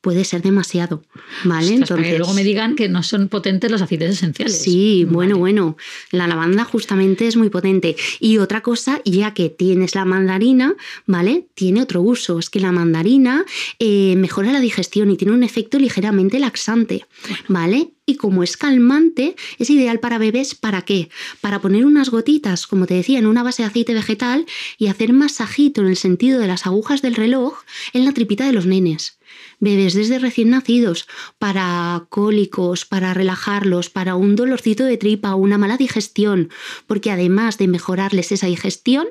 puede 0.01 0.23
ser 0.23 0.43
demasiado, 0.43 1.03
¿vale? 1.45 1.73
entonces 1.73 2.05
que 2.05 2.17
luego 2.19 2.35
me 2.35 2.43
digan 2.43 2.75
que 2.75 2.87
no 2.87 3.01
son 3.01 3.27
potentes 3.27 3.71
los 3.71 3.81
aceites 3.81 4.11
esenciales. 4.11 4.61
Sí, 4.61 5.03
bueno, 5.09 5.39
bueno, 5.39 5.77
la 6.11 6.27
lavanda 6.27 6.63
justamente 6.63 7.27
es 7.27 7.35
muy 7.37 7.49
potente. 7.49 7.95
Y 8.19 8.37
otra 8.37 8.61
cosa, 8.61 9.01
ya 9.03 9.33
que 9.33 9.49
tienes 9.49 9.95
la 9.95 10.05
mandarina, 10.05 10.75
¿vale? 11.07 11.47
Tiene 11.55 11.81
otro 11.81 12.03
uso, 12.03 12.37
es 12.37 12.51
que 12.51 12.59
la 12.59 12.71
mandarina 12.71 13.45
eh, 13.79 14.15
mejora 14.15 14.51
la 14.51 14.59
digestión 14.59 15.09
y 15.09 15.17
tiene 15.17 15.33
un 15.33 15.41
efecto 15.41 15.79
ligeramente 15.79 16.37
laxante, 16.37 17.07
¿vale? 17.47 17.94
Y 18.05 18.15
como 18.15 18.43
es 18.43 18.57
calmante, 18.57 19.35
es 19.57 19.69
ideal 19.69 19.99
para 19.99 20.17
bebés. 20.17 20.55
¿Para 20.55 20.83
qué? 20.83 21.09
Para 21.41 21.61
poner 21.61 21.85
unas 21.85 22.09
gotitas, 22.09 22.67
como 22.67 22.85
te 22.85 22.93
decía, 22.93 23.19
en 23.19 23.25
una 23.25 23.43
base 23.43 23.63
de 23.63 23.67
aceite 23.67 23.93
vegetal 23.93 24.45
y 24.77 24.87
hacer 24.87 25.13
masajito 25.13 25.81
en 25.81 25.87
el 25.87 25.97
sentido 25.97 26.39
de 26.39 26.47
las 26.47 26.65
agujas 26.65 27.01
del 27.01 27.15
reloj 27.15 27.59
en 27.93 28.05
la 28.05 28.11
tripita 28.11 28.45
de 28.45 28.53
los 28.53 28.65
nenes 28.65 29.17
bebés 29.59 29.93
desde 29.93 30.19
recién 30.19 30.49
nacidos, 30.49 31.07
para 31.39 32.05
cólicos, 32.09 32.85
para 32.85 33.13
relajarlos, 33.13 33.89
para 33.89 34.15
un 34.15 34.35
dolorcito 34.35 34.83
de 34.83 34.97
tripa, 34.97 35.35
una 35.35 35.57
mala 35.57 35.77
digestión, 35.77 36.49
porque 36.87 37.11
además 37.11 37.57
de 37.57 37.67
mejorarles 37.67 38.31
esa 38.31 38.47
digestión, 38.47 39.07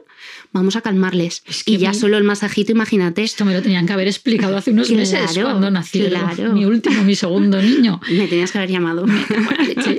vamos 0.52 0.76
a 0.76 0.80
calmarles. 0.80 1.42
y 1.66 1.78
ya 1.78 1.94
solo 1.94 2.16
el 2.16 2.24
masajito, 2.24 2.72
imagínate. 2.72 3.22
Esto 3.22 3.44
me 3.44 3.52
lo 3.52 3.62
tenían 3.62 3.86
que 3.86 3.92
haber 3.92 4.08
explicado 4.08 4.56
hace 4.56 4.70
unos 4.70 4.90
meses 4.90 5.38
cuando 5.40 5.70
nació 5.70 6.04
mi 6.52 6.64
último, 6.64 7.02
mi 7.04 7.14
segundo 7.14 7.60
niño. 7.60 8.00
Me 8.10 8.28
tenías 8.28 8.52
que 8.52 8.58
haber 8.58 8.70
llamado. 8.70 9.04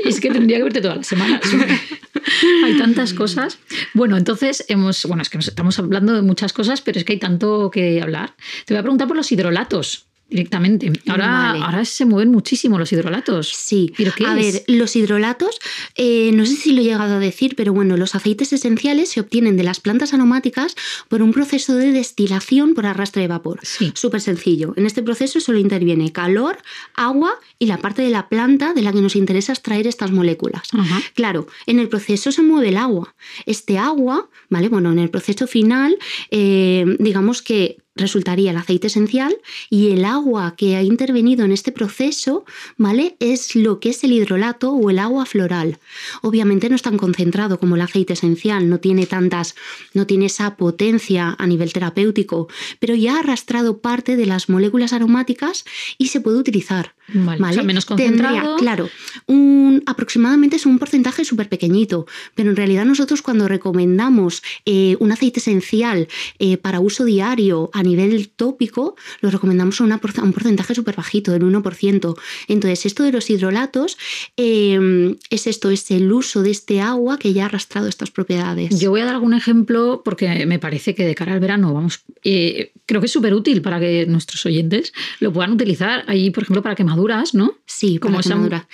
es 0.05 0.19
que 0.19 0.29
tendría 0.29 0.57
que 0.57 0.63
verte 0.63 0.81
todas 0.81 0.97
las 0.97 1.07
semanas. 1.07 1.41
hay 2.63 2.77
tantas 2.77 3.13
cosas. 3.13 3.59
Bueno, 3.93 4.17
entonces 4.17 4.65
hemos, 4.67 5.05
bueno, 5.05 5.21
es 5.21 5.29
que 5.29 5.37
nos 5.37 5.47
estamos 5.47 5.77
hablando 5.79 6.13
de 6.13 6.21
muchas 6.21 6.53
cosas, 6.53 6.81
pero 6.81 6.99
es 6.99 7.05
que 7.05 7.13
hay 7.13 7.19
tanto 7.19 7.69
que 7.71 8.01
hablar. 8.01 8.35
Te 8.65 8.73
voy 8.73 8.79
a 8.79 8.83
preguntar 8.83 9.07
por 9.07 9.17
los 9.17 9.31
hidrolatos 9.31 10.07
directamente. 10.29 10.91
Ahora, 11.07 11.51
ahora 11.51 11.85
se 11.85 12.05
mueven 12.05 12.31
muchísimo 12.31 12.79
los 12.79 12.91
hidrolatos. 12.91 13.49
Sí. 13.49 13.93
¿Pero 13.95 14.11
qué 14.15 14.25
a 14.25 14.33
ver, 14.33 14.63
los 14.67 14.95
hidrolatos, 14.95 15.59
eh, 15.95 16.31
no 16.33 16.45
sé 16.45 16.55
si 16.55 16.73
lo 16.73 16.81
he 16.81 16.83
llegado 16.83 17.15
a 17.15 17.19
decir, 17.19 17.55
pero 17.55 17.73
bueno, 17.73 17.95
los 17.95 18.15
aceites 18.15 18.51
esenciales 18.51 19.09
se 19.09 19.19
obtienen 19.19 19.55
de 19.57 19.63
las 19.63 19.79
plantas 19.79 20.13
aromáticas 20.13 20.75
por 21.09 21.21
un 21.21 21.31
proceso 21.31 21.75
de 21.75 21.91
destilación 21.91 22.73
por 22.73 22.85
arrastre 22.85 23.21
de 23.21 23.27
vapor. 23.27 23.59
Sí. 23.63 23.91
Súper 23.95 24.21
sencillo. 24.21 24.73
En 24.77 24.85
este 24.85 25.03
proceso 25.03 25.39
solo 25.39 25.59
interviene 25.59 26.11
calor, 26.11 26.57
agua 26.95 27.33
y 27.59 27.67
la 27.67 27.77
parte 27.77 28.01
de 28.01 28.09
la 28.09 28.27
planta 28.27 28.73
de 28.73 28.81
la 28.81 28.91
que 28.91 29.01
nos 29.01 29.15
interesa 29.15 29.53
extraer 29.53 29.87
estas 29.87 30.11
moléculas. 30.11 30.69
Claro, 31.13 31.47
en 31.65 31.79
el 31.79 31.87
proceso 31.87 32.31
se 32.31 32.41
mueve 32.41 32.69
el 32.69 32.77
agua. 32.77 33.15
Este 33.45 33.77
agua, 33.77 34.29
¿vale? 34.49 34.69
Bueno, 34.69 34.91
en 34.91 34.99
el 34.99 35.09
proceso 35.09 35.47
final, 35.47 35.97
eh, 36.31 36.85
digamos 36.99 37.41
que 37.41 37.77
resultaría 37.95 38.51
el 38.51 38.57
aceite 38.57 38.87
esencial 38.87 39.37
y 39.69 39.91
el 39.91 40.05
agua 40.05 40.55
que 40.57 40.75
ha 40.75 40.83
intervenido 40.83 41.45
en 41.45 41.51
este 41.51 41.71
proceso, 41.71 42.45
¿vale? 42.77 43.15
Es 43.19 43.55
lo 43.55 43.79
que 43.79 43.89
es 43.89 44.03
el 44.03 44.11
hidrolato 44.11 44.71
o 44.71 44.89
el 44.89 44.99
agua 44.99 45.25
floral. 45.25 45.79
Obviamente 46.21 46.69
no 46.69 46.75
es 46.75 46.81
tan 46.81 46.97
concentrado 46.97 47.59
como 47.59 47.75
el 47.75 47.81
aceite 47.81 48.13
esencial, 48.13 48.69
no 48.69 48.79
tiene 48.79 49.05
tantas, 49.05 49.55
no 49.93 50.05
tiene 50.05 50.25
esa 50.25 50.57
potencia 50.57 51.35
a 51.37 51.47
nivel 51.47 51.71
terapéutico, 51.71 52.47
pero 52.79 52.95
ya 52.95 53.15
ha 53.15 53.19
arrastrado 53.19 53.79
parte 53.79 54.17
de 54.17 54.25
las 54.25 54.49
moléculas 54.49 54.91
aromáticas 54.91 55.63
y 55.97 56.07
se 56.07 56.19
puede 56.19 56.37
utilizar. 56.37 56.94
Vale, 57.13 57.63
menos 57.63 57.85
concentrado. 57.85 58.57
claro, 58.57 58.89
un, 59.27 59.83
aproximadamente 59.85 60.55
es 60.55 60.65
un 60.65 60.79
porcentaje 60.79 61.23
súper 61.23 61.49
pequeñito, 61.49 62.07
pero 62.33 62.49
en 62.49 62.55
realidad 62.55 62.85
nosotros 62.85 63.21
cuando 63.21 63.47
recomendamos 63.47 64.41
eh, 64.65 64.97
un 64.99 65.11
aceite 65.11 65.39
esencial 65.39 66.07
eh, 66.39 66.57
para 66.57 66.79
uso 66.79 67.05
diario 67.05 67.69
a 67.73 67.83
nivel 67.83 68.29
tópico, 68.29 68.95
lo 69.21 69.29
recomendamos 69.29 69.79
a, 69.81 69.83
un 69.83 70.33
porcentaje 70.33 70.73
súper 70.73 70.95
bajito, 70.95 71.31
del 71.31 71.43
1%. 71.43 72.15
Entonces, 72.47 72.85
esto 72.85 73.03
de 73.03 73.11
los 73.11 73.29
hidrolatos 73.29 73.97
em, 74.35 75.15
es 75.29 75.47
esto, 75.47 75.69
es 75.69 75.91
el 75.91 76.11
uso 76.11 76.41
de 76.41 76.51
este 76.51 76.81
agua 76.81 77.19
que 77.19 77.33
ya 77.33 77.43
ha 77.43 77.45
arrastrado 77.45 77.87
estas 77.87 78.09
propiedades. 78.09 78.79
Yo 78.79 78.89
voy 78.89 79.01
a 79.01 79.05
dar 79.05 79.15
algún 79.15 79.33
ejemplo 79.33 80.01
porque 80.03 80.45
me 80.45 80.59
parece 80.59 80.95
que 80.95 81.05
de 81.05 81.13
cara 81.13 81.33
al 81.33 81.39
verano, 81.39 81.73
vamos, 81.73 82.01
eh, 82.23 82.71
creo 82.85 82.99
que 82.99 83.05
es 83.05 83.11
súper 83.11 83.33
útil 83.33 83.61
para 83.61 83.79
que 83.79 84.05
nuestros 84.07 84.45
oyentes 84.45 84.93
lo 85.19 85.31
puedan 85.31 85.51
utilizar 85.51 86.03
ahí, 86.07 86.31
por 86.31 86.43
ejemplo, 86.43 86.63
para 86.63 86.75
quemar 86.75 86.94
duras, 86.95 87.33
¿no? 87.33 87.57
Sí, 87.65 87.97
como 87.97 88.19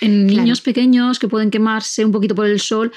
en 0.00 0.26
niños 0.26 0.60
pequeños 0.60 1.18
que 1.18 1.28
pueden 1.28 1.50
quemarse 1.50 2.04
un 2.04 2.12
poquito 2.12 2.34
por 2.34 2.46
el 2.46 2.60
sol, 2.60 2.92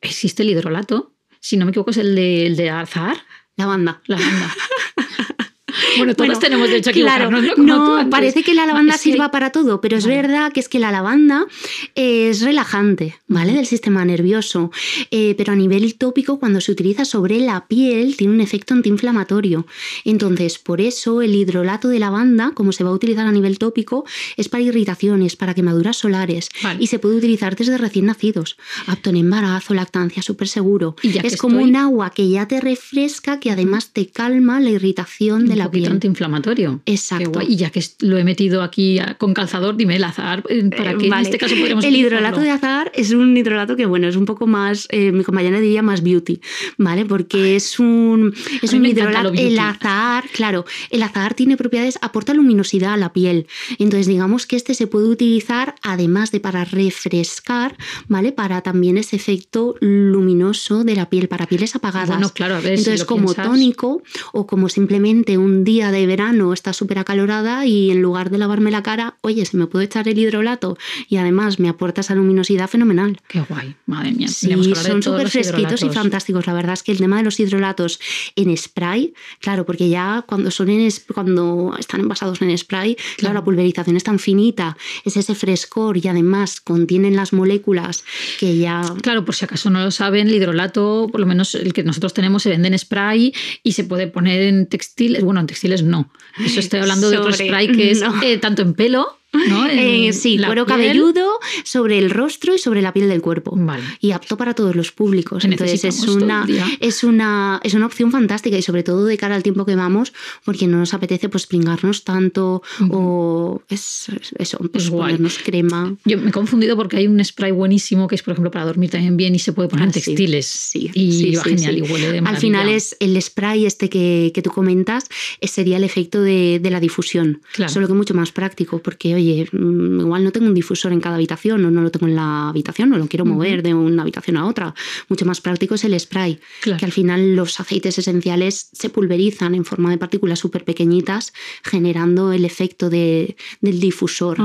existe 0.00 0.42
el 0.42 0.50
hidrolato. 0.50 1.12
Si 1.40 1.56
no 1.56 1.64
me 1.64 1.70
equivoco, 1.70 1.90
es 1.90 1.96
el 1.96 2.14
de, 2.14 2.46
el 2.46 2.56
de 2.56 2.70
azar. 2.70 3.16
La 3.56 3.66
banda. 3.66 4.00
La 4.06 4.16
banda. 4.16 4.54
Bueno, 5.98 6.14
todos 6.14 6.38
tenemos 6.38 6.68
derecho 6.68 6.90
a 6.90 6.92
claro, 6.92 7.30
¿no? 7.30 8.10
parece 8.10 8.42
que 8.42 8.54
la 8.54 8.66
lavanda 8.66 8.96
sirva 8.96 9.30
para 9.30 9.50
todo, 9.50 9.80
pero 9.80 9.96
es 9.96 10.06
verdad 10.06 10.52
que 10.52 10.60
es 10.60 10.68
que 10.68 10.78
la 10.78 10.90
lavanda 10.90 11.46
es 11.94 12.40
relajante, 12.42 13.16
¿vale? 13.28 13.52
Del 13.52 13.66
sistema 13.66 14.04
nervioso. 14.04 14.70
Eh, 15.10 15.34
pero 15.36 15.52
a 15.52 15.56
nivel 15.56 15.94
tópico, 15.96 16.38
cuando 16.38 16.60
se 16.60 16.72
utiliza 16.72 17.04
sobre 17.04 17.40
la 17.40 17.66
piel, 17.66 18.16
tiene 18.16 18.34
un 18.34 18.40
efecto 18.40 18.74
antiinflamatorio. 18.74 19.66
Entonces, 20.04 20.58
por 20.58 20.80
eso 20.80 21.22
el 21.22 21.34
hidrolato 21.34 21.88
de 21.88 21.98
lavanda, 21.98 22.52
como 22.54 22.72
se 22.72 22.84
va 22.84 22.90
a 22.90 22.94
utilizar 22.94 23.26
a 23.26 23.32
nivel 23.32 23.58
tópico, 23.58 24.04
es 24.36 24.48
para 24.48 24.62
irritaciones, 24.62 25.36
para 25.36 25.54
quemaduras 25.54 25.96
solares. 25.96 26.48
Y 26.78 26.88
se 26.88 26.98
puede 26.98 27.16
utilizar 27.16 27.56
desde 27.56 27.78
recién 27.78 28.06
nacidos. 28.06 28.56
Apto 28.86 29.10
en 29.10 29.16
embarazo, 29.16 29.74
lactancia, 29.74 30.22
súper 30.22 30.48
seguro. 30.48 30.96
es 31.02 31.36
como 31.36 31.60
un 31.60 31.76
agua 31.76 32.10
que 32.10 32.28
ya 32.28 32.46
te 32.48 32.60
refresca, 32.60 33.40
que 33.40 33.50
además 33.50 33.92
te 33.92 34.06
calma 34.06 34.60
la 34.60 34.70
irritación 34.70 35.46
de 35.46 35.56
la 35.56 35.61
piel 35.70 35.90
antiinflamatorio. 35.90 36.80
Exacto. 36.86 37.40
Y 37.42 37.56
ya 37.56 37.70
que 37.70 37.82
lo 38.00 38.18
he 38.18 38.24
metido 38.24 38.62
aquí 38.62 38.98
con 39.18 39.34
calzador, 39.34 39.76
dime 39.76 39.96
el 39.96 40.04
azar, 40.04 40.42
eh, 40.48 40.68
para 40.76 40.96
que 40.96 41.06
en 41.06 41.14
este 41.14 41.38
caso 41.38 41.54
podríamos 41.56 41.84
El 41.84 41.96
hidrolato 41.96 42.40
de 42.40 42.50
azar 42.50 42.90
es 42.94 43.12
un 43.12 43.36
hidrolato 43.36 43.76
que, 43.76 43.86
bueno, 43.86 44.08
es 44.08 44.16
un 44.16 44.24
poco 44.24 44.46
más, 44.46 44.86
eh, 44.90 45.12
mi 45.12 45.24
compañera 45.24 45.60
diría 45.60 45.82
más 45.82 46.02
beauty, 46.02 46.40
¿vale? 46.78 47.04
Porque 47.04 47.56
es 47.56 47.78
un, 47.78 48.34
es 48.60 48.72
un 48.72 48.86
hidrolato. 48.86 49.32
El 49.32 49.58
azar, 49.58 50.24
claro, 50.32 50.64
el 50.90 51.02
azar 51.02 51.34
tiene 51.34 51.56
propiedades, 51.56 51.98
aporta 52.00 52.34
luminosidad 52.34 52.94
a 52.94 52.96
la 52.96 53.12
piel. 53.12 53.46
Entonces, 53.78 54.06
digamos 54.06 54.46
que 54.46 54.56
este 54.56 54.74
se 54.74 54.86
puede 54.86 55.08
utilizar, 55.08 55.74
además 55.82 56.32
de 56.32 56.40
para 56.40 56.64
refrescar, 56.64 57.76
¿vale? 58.08 58.32
Para 58.32 58.62
también 58.62 58.96
ese 58.98 59.16
efecto 59.16 59.76
luminoso 59.80 60.84
de 60.84 60.96
la 60.96 61.08
piel, 61.08 61.28
para 61.28 61.46
pieles 61.46 61.74
apagadas. 61.74 62.08
Bueno, 62.08 62.30
claro, 62.30 62.56
a 62.56 62.60
ver, 62.60 62.78
Entonces, 62.78 63.04
como 63.04 63.34
tónico 63.34 64.02
o 64.32 64.46
como 64.46 64.68
simplemente 64.68 65.38
un 65.38 65.51
día 65.64 65.90
de 65.90 66.06
verano 66.06 66.52
está 66.52 66.72
súper 66.72 66.98
acalorada 66.98 67.66
y 67.66 67.90
en 67.90 68.02
lugar 68.02 68.30
de 68.30 68.38
lavarme 68.38 68.70
la 68.70 68.82
cara, 68.82 69.16
oye, 69.20 69.44
se 69.44 69.56
me 69.56 69.66
puede 69.66 69.84
echar 69.84 70.08
el 70.08 70.18
hidrolato 70.18 70.76
y 71.08 71.16
además 71.16 71.58
me 71.58 71.68
aporta 71.68 72.00
esa 72.00 72.14
luminosidad 72.14 72.68
fenomenal. 72.68 73.20
Qué 73.28 73.40
guay, 73.40 73.76
madre 73.86 74.12
mía. 74.12 74.28
Sí, 74.28 74.52
son 74.74 75.02
súper 75.02 75.28
fresquitos 75.28 75.82
y 75.82 75.90
fantásticos. 75.90 76.46
La 76.46 76.54
verdad 76.54 76.74
es 76.74 76.82
que 76.82 76.92
el 76.92 76.98
tema 76.98 77.18
de 77.18 77.22
los 77.22 77.38
hidrolatos 77.38 78.00
en 78.36 78.56
spray, 78.56 79.14
claro, 79.40 79.64
porque 79.66 79.88
ya 79.88 80.24
cuando 80.26 80.50
son 80.50 80.70
en, 80.70 80.90
cuando 81.14 81.74
están 81.78 82.00
envasados 82.00 82.40
en 82.42 82.56
spray, 82.56 82.96
claro, 83.18 83.34
la 83.34 83.44
pulverización 83.44 83.96
es 83.96 84.04
tan 84.04 84.18
finita, 84.18 84.76
es 85.04 85.16
ese 85.16 85.34
frescor 85.34 85.96
y 85.96 86.08
además 86.08 86.60
contienen 86.60 87.16
las 87.16 87.32
moléculas 87.32 88.04
que 88.38 88.56
ya... 88.56 88.82
Claro, 89.02 89.24
por 89.24 89.34
si 89.34 89.44
acaso 89.44 89.70
no 89.70 89.80
lo 89.80 89.90
saben, 89.90 90.28
el 90.28 90.34
hidrolato, 90.34 91.08
por 91.10 91.20
lo 91.20 91.26
menos 91.26 91.54
el 91.54 91.72
que 91.72 91.82
nosotros 91.82 92.14
tenemos, 92.14 92.42
se 92.42 92.50
vende 92.50 92.68
en 92.68 92.78
spray 92.78 93.34
y 93.62 93.72
se 93.72 93.84
puede 93.84 94.06
poner 94.06 94.42
en 94.42 94.66
textiles, 94.66 95.22
bueno, 95.24 95.40
en 95.42 95.46
textiles 95.46 95.82
no. 95.82 96.10
Eso 96.38 96.60
estoy 96.60 96.80
hablando 96.80 97.10
de 97.10 97.18
otro 97.18 97.32
spray 97.32 97.68
que 97.68 97.90
es 97.90 98.02
eh, 98.22 98.38
tanto 98.38 98.62
en 98.62 98.74
pelo 98.74 99.18
eh, 99.70 100.12
sí, 100.12 100.38
cuero 100.38 100.66
cabelludo 100.66 101.38
sobre 101.64 101.98
el 101.98 102.10
rostro 102.10 102.54
y 102.54 102.58
sobre 102.58 102.82
la 102.82 102.92
piel 102.92 103.08
del 103.08 103.22
cuerpo. 103.22 103.58
Y 104.00 104.12
apto 104.12 104.36
para 104.36 104.54
todos 104.54 104.76
los 104.76 104.92
públicos. 104.92 105.44
Entonces 105.44 105.84
es 105.84 106.06
una, 106.06 106.46
es, 106.80 107.04
una, 107.04 107.60
es 107.62 107.74
una 107.74 107.86
opción 107.86 108.10
fantástica 108.10 108.56
y 108.58 108.62
sobre 108.62 108.82
todo 108.82 109.04
de 109.04 109.16
cara 109.16 109.34
al 109.34 109.42
tiempo 109.42 109.64
que 109.64 109.76
vamos, 109.76 110.12
porque 110.44 110.66
no 110.66 110.78
nos 110.78 110.94
apetece 110.94 111.28
pues 111.28 111.46
pringarnos 111.46 112.04
tanto 112.04 112.62
o 112.90 113.62
es, 113.68 114.06
eso, 114.38 114.58
pues 114.72 114.90
ponernos 114.90 115.38
crema. 115.38 115.96
Yo 116.04 116.18
me 116.18 116.28
he 116.28 116.32
confundido 116.32 116.76
porque 116.76 116.98
hay 116.98 117.06
un 117.06 117.22
spray 117.24 117.52
buenísimo 117.52 118.08
que 118.08 118.14
es, 118.14 118.22
por 118.22 118.32
ejemplo, 118.32 118.50
para 118.50 118.66
dormir 118.66 118.90
también 118.90 119.16
bien 119.16 119.34
y 119.34 119.38
se 119.38 119.52
puede 119.52 119.68
poner 119.68 119.84
en 119.84 119.90
ah, 119.90 119.92
textiles. 119.92 120.46
Sí, 120.46 120.90
y 120.94 121.34
va 121.34 121.44
genial 121.44 121.78
y 121.78 121.82
huele 121.82 122.12
de 122.12 122.18
Al 122.18 122.36
final 122.36 122.68
es 122.68 122.96
el 123.00 123.20
spray 123.20 123.66
este 123.66 123.88
que, 123.88 124.30
que 124.34 124.42
tú 124.42 124.50
comentas, 124.50 125.08
sería 125.42 125.76
el 125.76 125.84
efecto 125.84 126.22
de, 126.22 126.60
de 126.62 126.70
la 126.70 126.80
difusión. 126.80 127.40
Solo 127.66 127.86
que 127.86 127.94
mucho 127.94 128.14
más 128.14 128.32
práctico 128.32 128.80
porque, 128.80 129.14
oye, 129.22 129.48
mm, 129.52 130.00
igual 130.00 130.24
no 130.24 130.32
tengo 130.32 130.46
un 130.46 130.54
difusor 130.54 130.92
en 130.92 131.00
cada 131.00 131.16
habitación 131.16 131.64
o 131.64 131.70
no 131.70 131.82
lo 131.82 131.90
tengo 131.90 132.06
en 132.06 132.16
la 132.16 132.48
habitación, 132.48 132.90
no 132.90 132.98
lo 132.98 133.06
quiero 133.06 133.24
mover 133.24 133.62
de 133.62 133.74
una 133.74 134.02
habitación 134.02 134.36
a 134.36 134.46
otra. 134.46 134.74
Mucho 135.08 135.24
más 135.24 135.40
práctico 135.40 135.74
es 135.74 135.84
el 135.84 135.98
spray, 135.98 136.40
que 136.62 136.84
al 136.84 136.92
final 136.92 137.36
los 137.36 137.58
aceites 137.60 137.98
esenciales 137.98 138.68
se 138.72 138.88
pulverizan 138.88 139.54
en 139.54 139.64
forma 139.64 139.90
de 139.90 139.98
partículas 139.98 140.38
súper 140.38 140.64
pequeñitas, 140.64 141.32
generando 141.62 142.32
el 142.32 142.44
efecto 142.44 142.90
de, 142.90 143.36
del 143.60 143.80
difusor. 143.80 144.38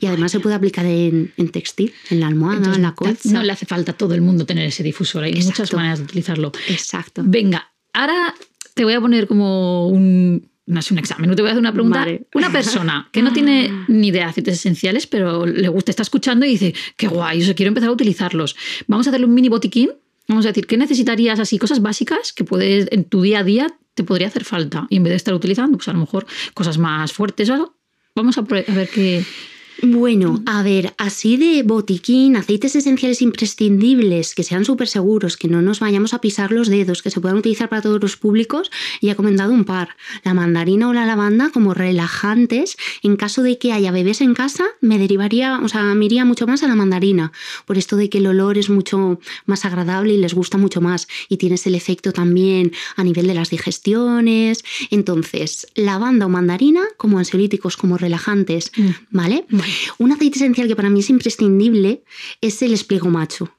Y 0.00 0.06
además 0.06 0.32
se 0.32 0.40
puede 0.40 0.54
aplicar 0.54 0.86
en, 0.86 1.32
textil, 1.52 1.92
en 2.10 2.20
la 2.20 2.28
almohada, 2.28 2.74
en 2.74 2.82
la 2.82 2.94
colcha. 2.94 3.30
No 3.30 3.42
le 3.42 3.52
hace 3.52 3.66
falta 3.66 3.92
a 3.92 3.96
todo 3.96 4.14
el 4.14 4.22
mundo 4.22 4.46
tener 4.46 4.66
ese 4.66 4.82
difusor, 4.82 5.24
hay 5.24 5.34
muchas 5.34 5.72
maneras 5.72 5.98
de 5.98 6.04
utilizarlo. 6.04 6.52
Exacto. 6.68 7.22
Venga, 7.24 7.72
ahora 7.92 8.34
te 8.74 8.84
voy 8.84 8.94
a 8.94 9.00
poner 9.00 9.26
como 9.26 9.88
un, 9.88 10.48
no 10.66 10.80
es 10.80 10.90
un 10.90 10.98
examen, 10.98 11.28
no 11.28 11.36
te 11.36 11.42
voy 11.42 11.48
a 11.48 11.52
hacer 11.52 11.60
una 11.60 11.72
pregunta. 11.72 12.06
Una 12.34 12.52
persona 12.52 13.08
que 13.10 13.22
no 13.22 13.32
tiene 13.32 13.84
ni 13.88 14.08
idea 14.08 14.24
de 14.24 14.30
aceites 14.30 14.54
esenciales, 14.54 15.06
pero 15.06 15.44
le 15.46 15.68
gusta, 15.68 15.90
está 15.90 16.02
escuchando 16.02 16.46
y 16.46 16.50
dice, 16.50 16.74
qué 16.96 17.08
guay, 17.08 17.40
yo 17.40 17.54
quiero 17.54 17.68
empezar 17.68 17.88
a 17.88 17.92
utilizarlos. 17.92 18.56
Vamos 18.86 19.06
a 19.06 19.10
hacerle 19.10 19.26
un 19.26 19.34
mini 19.34 19.48
botiquín. 19.48 19.90
Vamos 20.28 20.44
a 20.46 20.48
decir, 20.48 20.66
¿qué 20.66 20.76
necesitarías 20.76 21.40
así? 21.40 21.58
Cosas 21.58 21.82
básicas 21.82 22.32
que 22.32 22.44
puedes 22.44 22.86
en 22.92 23.04
tu 23.04 23.22
día 23.22 23.40
a 23.40 23.44
día 23.44 23.66
te 23.94 24.04
podría 24.04 24.28
hacer 24.28 24.44
falta. 24.44 24.86
Y 24.88 24.96
en 24.96 25.02
vez 25.02 25.10
de 25.10 25.16
estar 25.16 25.34
utilizando, 25.34 25.76
pues 25.76 25.88
a 25.88 25.92
lo 25.92 25.98
mejor 25.98 26.26
cosas 26.54 26.78
más 26.78 27.12
fuertes 27.12 27.50
o 27.50 27.54
algo. 27.54 27.74
Vamos 28.14 28.38
a, 28.38 28.42
ver 28.42 28.88
qué, 28.92 29.24
Bueno, 29.80 30.42
a 30.46 30.62
ver, 30.62 30.94
así 30.98 31.36
de 31.36 31.62
botiquín, 31.62 32.36
aceites 32.36 32.76
esenciales 32.76 33.22
imprescindibles, 33.22 34.34
que 34.34 34.42
sean 34.44 34.64
súper 34.64 34.86
seguros, 34.88 35.36
que 35.36 35.48
no 35.48 35.62
nos 35.62 35.80
vayamos 35.80 36.14
a 36.14 36.20
pisar 36.20 36.52
los 36.52 36.68
dedos, 36.68 37.02
que 37.02 37.10
se 37.10 37.20
puedan 37.20 37.38
utilizar 37.38 37.68
para 37.68 37.82
todos 37.82 38.00
los 38.00 38.16
públicos, 38.16 38.70
y 39.00 39.08
he 39.10 39.16
comentado 39.16 39.52
un 39.52 39.64
par. 39.64 39.96
La 40.24 40.34
mandarina 40.34 40.88
o 40.88 40.92
la 40.92 41.06
lavanda 41.06 41.50
como 41.50 41.74
relajantes. 41.74 42.76
En 43.02 43.16
caso 43.16 43.42
de 43.42 43.58
que 43.58 43.72
haya 43.72 43.90
bebés 43.90 44.20
en 44.20 44.34
casa, 44.34 44.64
me 44.80 44.98
derivaría, 44.98 45.58
o 45.62 45.68
sea, 45.68 45.82
me 45.94 46.04
iría 46.04 46.24
mucho 46.24 46.46
más 46.46 46.62
a 46.62 46.68
la 46.68 46.76
mandarina, 46.76 47.32
por 47.66 47.78
esto 47.78 47.96
de 47.96 48.08
que 48.10 48.18
el 48.18 48.26
olor 48.26 48.58
es 48.58 48.68
mucho 48.70 49.20
más 49.46 49.64
agradable 49.64 50.14
y 50.14 50.18
les 50.18 50.34
gusta 50.34 50.58
mucho 50.58 50.80
más. 50.80 51.08
Y 51.28 51.38
tienes 51.38 51.66
el 51.66 51.74
efecto 51.74 52.12
también 52.12 52.72
a 52.96 53.04
nivel 53.04 53.26
de 53.26 53.34
las 53.34 53.50
digestiones. 53.50 54.64
Entonces, 54.90 55.66
lavanda 55.74 56.26
o 56.26 56.28
mandarina 56.28 56.82
como 56.96 57.18
ansiolíticos, 57.18 57.76
como 57.76 57.98
relajantes, 57.98 58.70
Mm. 58.76 58.88
¿vale? 59.10 59.44
Vale. 59.50 59.61
Un 59.98 60.12
aceite 60.12 60.36
esencial 60.38 60.68
que 60.68 60.76
para 60.76 60.90
mí 60.90 61.00
es 61.00 61.10
imprescindible 61.10 62.02
es 62.40 62.62
el 62.62 62.72
espliego 62.72 63.08
macho. 63.10 63.50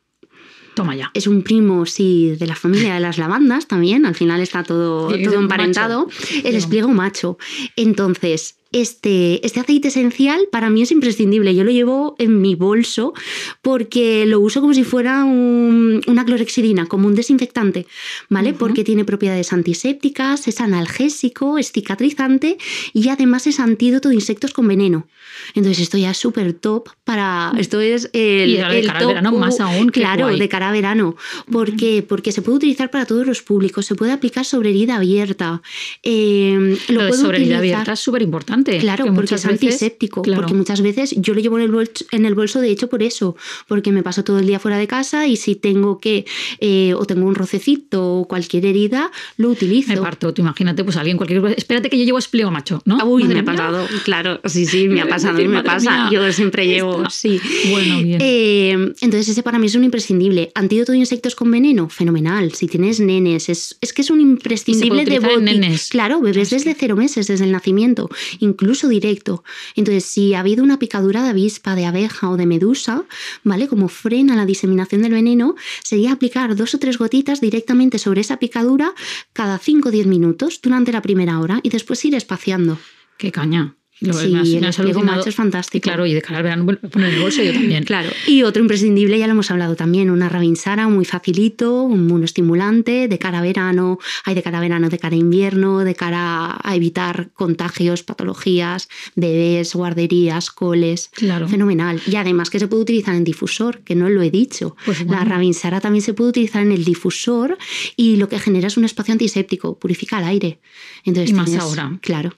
Toma 0.75 0.95
ya. 0.95 1.11
Es 1.13 1.27
un 1.27 1.43
primo, 1.43 1.85
sí, 1.85 2.35
de 2.39 2.47
la 2.47 2.55
familia 2.55 2.95
de 2.95 2.99
las 2.99 3.19
lavandas 3.19 3.67
también. 3.67 4.07
Al 4.07 4.15
final 4.15 4.41
está 4.41 4.63
todo, 4.63 5.11
Sí, 5.15 5.21
todo 5.23 5.33
macho. 5.35 5.41
emparentado. 5.41 6.09
El 6.43 6.55
Espliego. 6.55 6.87
macho. 6.87 7.37
Entonces, 7.75 8.55
este, 8.71 9.45
este 9.45 9.59
aceite 9.59 9.89
esencial 9.89 10.47
para 10.51 10.71
mí 10.71 10.81
es 10.81 10.91
imprescindible. 10.91 11.53
Yo 11.53 11.63
lo 11.63 11.69
llevo 11.69 12.15
en 12.17 12.41
mi 12.41 12.55
bolso 12.55 13.13
porque 13.61 14.25
lo 14.25 14.39
uso 14.39 14.61
como 14.61 14.73
si 14.73 14.83
fuera 14.83 15.25
un- 15.25 16.01
una 16.07 16.25
clorexidina, 16.25 16.87
como 16.87 17.07
un 17.07 17.13
desinfectante, 17.13 17.85
¿vale? 18.29 18.53
Porque 18.53 18.83
tiene 18.83 19.05
propiedades 19.05 19.53
antisépticas, 19.53 20.47
es 20.47 20.59
analgésico, 20.59 21.59
es 21.59 21.71
cicatrizante 21.71 22.57
y 22.93 23.09
además 23.09 23.45
es 23.45 23.59
antídoto 23.59 24.09
de 24.09 24.15
insectos 24.15 24.53
con 24.53 24.67
veneno. 24.67 25.07
Entonces 25.55 25.81
esto 25.83 25.97
ya 25.97 26.11
es 26.11 26.17
súper 26.17 26.53
top 26.53 26.89
para... 27.03 27.51
Esto 27.57 27.79
es 27.81 28.09
el, 28.13 28.49
Y 28.49 28.57
de 28.57 28.79
el 28.79 28.87
cara 28.87 28.99
top, 28.99 29.07
verano 29.09 29.31
más 29.33 29.59
aún, 29.59 29.89
Claro, 29.89 30.25
guay. 30.25 30.39
de 30.39 30.49
cara 30.49 30.69
a 30.69 30.71
verano. 30.71 31.15
¿Por 31.51 31.75
qué? 31.75 32.03
Porque 32.07 32.31
se 32.31 32.41
puede 32.41 32.57
utilizar 32.57 32.89
para 32.91 33.05
todos 33.05 33.25
los 33.25 33.41
públicos, 33.41 33.85
se 33.85 33.95
puede 33.95 34.11
aplicar 34.11 34.45
sobre 34.45 34.69
herida 34.69 34.95
abierta. 34.97 35.61
eh, 36.01 36.77
lo, 36.89 37.01
Lo 37.01 37.05
de 37.07 37.13
sobre 37.13 37.37
herida 37.37 37.57
abierta 37.59 37.93
es 37.93 37.99
súper 37.99 38.21
importante. 38.21 38.77
Claro, 38.79 39.05
porque 39.13 39.35
es 39.35 39.45
antiséptico. 39.45 40.21
claro. 40.21 40.41
Porque 40.41 40.53
muchas 40.53 40.81
veces 40.81 41.13
yo 41.17 41.33
lo 41.33 41.39
llevo 41.39 41.57
en 41.57 41.63
el, 41.65 41.71
bolso, 41.71 42.05
en 42.11 42.25
el 42.25 42.35
bolso, 42.35 42.59
de 42.61 42.69
hecho, 42.69 42.89
por 42.89 43.03
eso. 43.03 43.35
Porque 43.67 43.91
me 43.91 44.03
paso 44.03 44.23
todo 44.23 44.39
el 44.39 44.47
día 44.47 44.59
fuera 44.59 44.77
de 44.77 44.87
casa 44.87 45.27
y 45.27 45.35
si 45.37 45.55
tengo 45.55 45.99
que, 45.99 46.25
eh, 46.59 46.93
o 46.95 47.05
tengo 47.05 47.25
un 47.27 47.35
rocecito 47.35 48.15
o 48.15 48.27
cualquier 48.27 48.65
herida, 48.65 49.11
lo 49.37 49.49
utilizo. 49.49 49.89
Me 49.93 49.97
parto, 49.97 50.33
tú 50.33 50.41
imagínate, 50.41 50.83
pues 50.83 50.97
alguien 50.97 51.17
cualquier 51.17 51.43
espérate 51.57 51.89
que 51.89 51.97
yo 51.97 52.05
llevo 52.05 52.17
espliego 52.17 52.51
macho, 52.51 52.81
¿no? 52.85 52.97
Ah, 52.99 53.05
Uy, 53.05 53.23
Madre 53.23 53.35
me 53.35 53.41
ha 53.41 53.45
pasado, 53.45 53.87
claro, 54.03 54.39
sí, 54.45 54.65
sí, 54.65 54.87
me 54.87 55.01
ha 55.01 55.07
Pasado, 55.27 55.37
mía, 55.39 55.47
me 55.61 55.63
pasa. 55.63 56.09
mía. 56.09 56.09
Yo 56.11 56.31
siempre 56.31 56.67
llevo, 56.67 56.97
Esta. 56.97 57.09
sí. 57.09 57.39
Bueno, 57.71 58.01
bien. 58.01 58.19
Eh, 58.21 58.71
entonces, 58.71 59.29
ese 59.29 59.43
para 59.43 59.59
mí 59.59 59.67
es 59.67 59.75
un 59.75 59.83
imprescindible. 59.83 60.51
Antídoto 60.55 60.91
de 60.91 60.99
insectos 60.99 61.35
con 61.35 61.49
veneno, 61.51 61.89
fenomenal. 61.89 62.53
Si 62.53 62.67
tienes 62.67 62.99
nenes, 62.99 63.49
es, 63.49 63.77
es 63.81 63.93
que 63.93 64.01
es 64.01 64.09
un 64.09 64.21
imprescindible 64.21 65.05
de 65.05 65.19
nenes. 65.41 65.89
Claro, 65.89 66.21
bebés 66.21 66.49
desde 66.49 66.73
cero 66.73 66.95
meses, 66.95 67.27
desde 67.27 67.45
el 67.45 67.51
nacimiento, 67.51 68.09
incluso 68.39 68.87
directo. 68.87 69.43
Entonces, 69.75 70.05
si 70.05 70.33
ha 70.33 70.39
habido 70.39 70.63
una 70.63 70.79
picadura 70.79 71.23
de 71.23 71.29
avispa, 71.29 71.75
de 71.75 71.85
abeja 71.85 72.29
o 72.29 72.37
de 72.37 72.45
medusa, 72.45 73.03
¿vale? 73.43 73.67
Como 73.67 73.87
frena 73.87 74.35
la 74.35 74.45
diseminación 74.45 75.01
del 75.01 75.11
veneno, 75.13 75.55
sería 75.83 76.11
aplicar 76.11 76.55
dos 76.55 76.73
o 76.75 76.79
tres 76.79 76.97
gotitas 76.97 77.41
directamente 77.41 77.97
sobre 77.99 78.21
esa 78.21 78.37
picadura 78.37 78.93
cada 79.33 79.57
5 79.57 79.89
o 79.89 79.91
10 79.91 80.07
minutos 80.07 80.59
durante 80.61 80.91
la 80.91 81.01
primera 81.01 81.39
hora 81.39 81.59
y 81.63 81.69
después 81.69 82.03
ir 82.05 82.15
espaciando. 82.15 82.77
Qué 83.17 83.31
caña. 83.31 83.75
Lo, 84.03 84.13
Sí, 84.13 84.27
me 84.29 84.39
has, 84.67 84.79
el 84.79 84.85
alucinado. 84.85 85.17
macho 85.17 85.29
es 85.29 85.35
fantástico. 85.35 85.77
Y 85.77 85.81
claro, 85.81 86.05
y 86.05 86.13
de 86.13 86.21
cara 86.21 86.37
al 86.37 86.43
verano 86.43 86.65
poner 86.65 87.09
en 87.09 87.15
el 87.15 87.21
bolso 87.21 87.41
yo 87.43 87.53
también. 87.53 87.83
Claro. 87.93 88.09
Y 88.27 88.43
otro 88.43 88.61
imprescindible, 88.61 89.17
ya 89.19 89.27
lo 89.27 89.33
hemos 89.33 89.49
hablado 89.51 89.75
también, 89.75 90.09
una 90.09 90.29
Ravinsara 90.29 90.87
muy 90.87 91.05
facilito, 91.05 91.81
un 91.83 92.07
monoestimulante, 92.07 93.07
de 93.07 93.17
cara 93.19 93.39
a 93.39 93.41
verano, 93.41 93.99
hay 94.25 94.35
de 94.35 94.43
cara 94.43 94.57
a 94.57 94.61
verano, 94.61 94.89
de 94.89 94.97
cara 94.99 95.15
a 95.15 95.19
invierno, 95.19 95.79
de 95.83 95.95
cara 95.95 96.57
a 96.61 96.75
evitar 96.75 97.29
contagios, 97.33 98.03
patologías, 98.03 98.89
bebés, 99.15 99.73
guarderías, 99.75 100.49
coles. 100.51 101.09
Claro. 101.13 101.47
Fenomenal. 101.47 102.01
Y 102.07 102.15
además 102.15 102.49
que 102.49 102.59
se 102.59 102.67
puede 102.67 102.81
utilizar 102.83 103.15
en 103.15 103.23
difusor, 103.23 103.79
que 103.83 103.95
no 103.95 104.09
lo 104.09 104.21
he 104.21 104.31
dicho. 104.31 104.75
Pues 104.85 104.99
La 105.01 105.05
bueno. 105.05 105.25
Ravinsara 105.25 105.79
también 105.81 106.01
se 106.03 106.13
puede 106.13 106.29
utilizar 106.31 106.61
en 106.63 106.71
el 106.71 106.83
difusor 106.83 107.57
y 107.95 108.17
lo 108.17 108.27
que 108.29 108.39
genera 108.39 108.67
es 108.67 108.77
un 108.77 108.85
espacio 108.85 109.11
antiséptico, 109.13 109.77
purifica 109.79 110.19
el 110.19 110.25
aire. 110.25 110.59
Entonces 111.05 111.31
Y 111.31 111.33
más 111.33 111.45
tienes- 111.45 111.61
ahora. 111.63 111.97
Claro. 112.01 112.33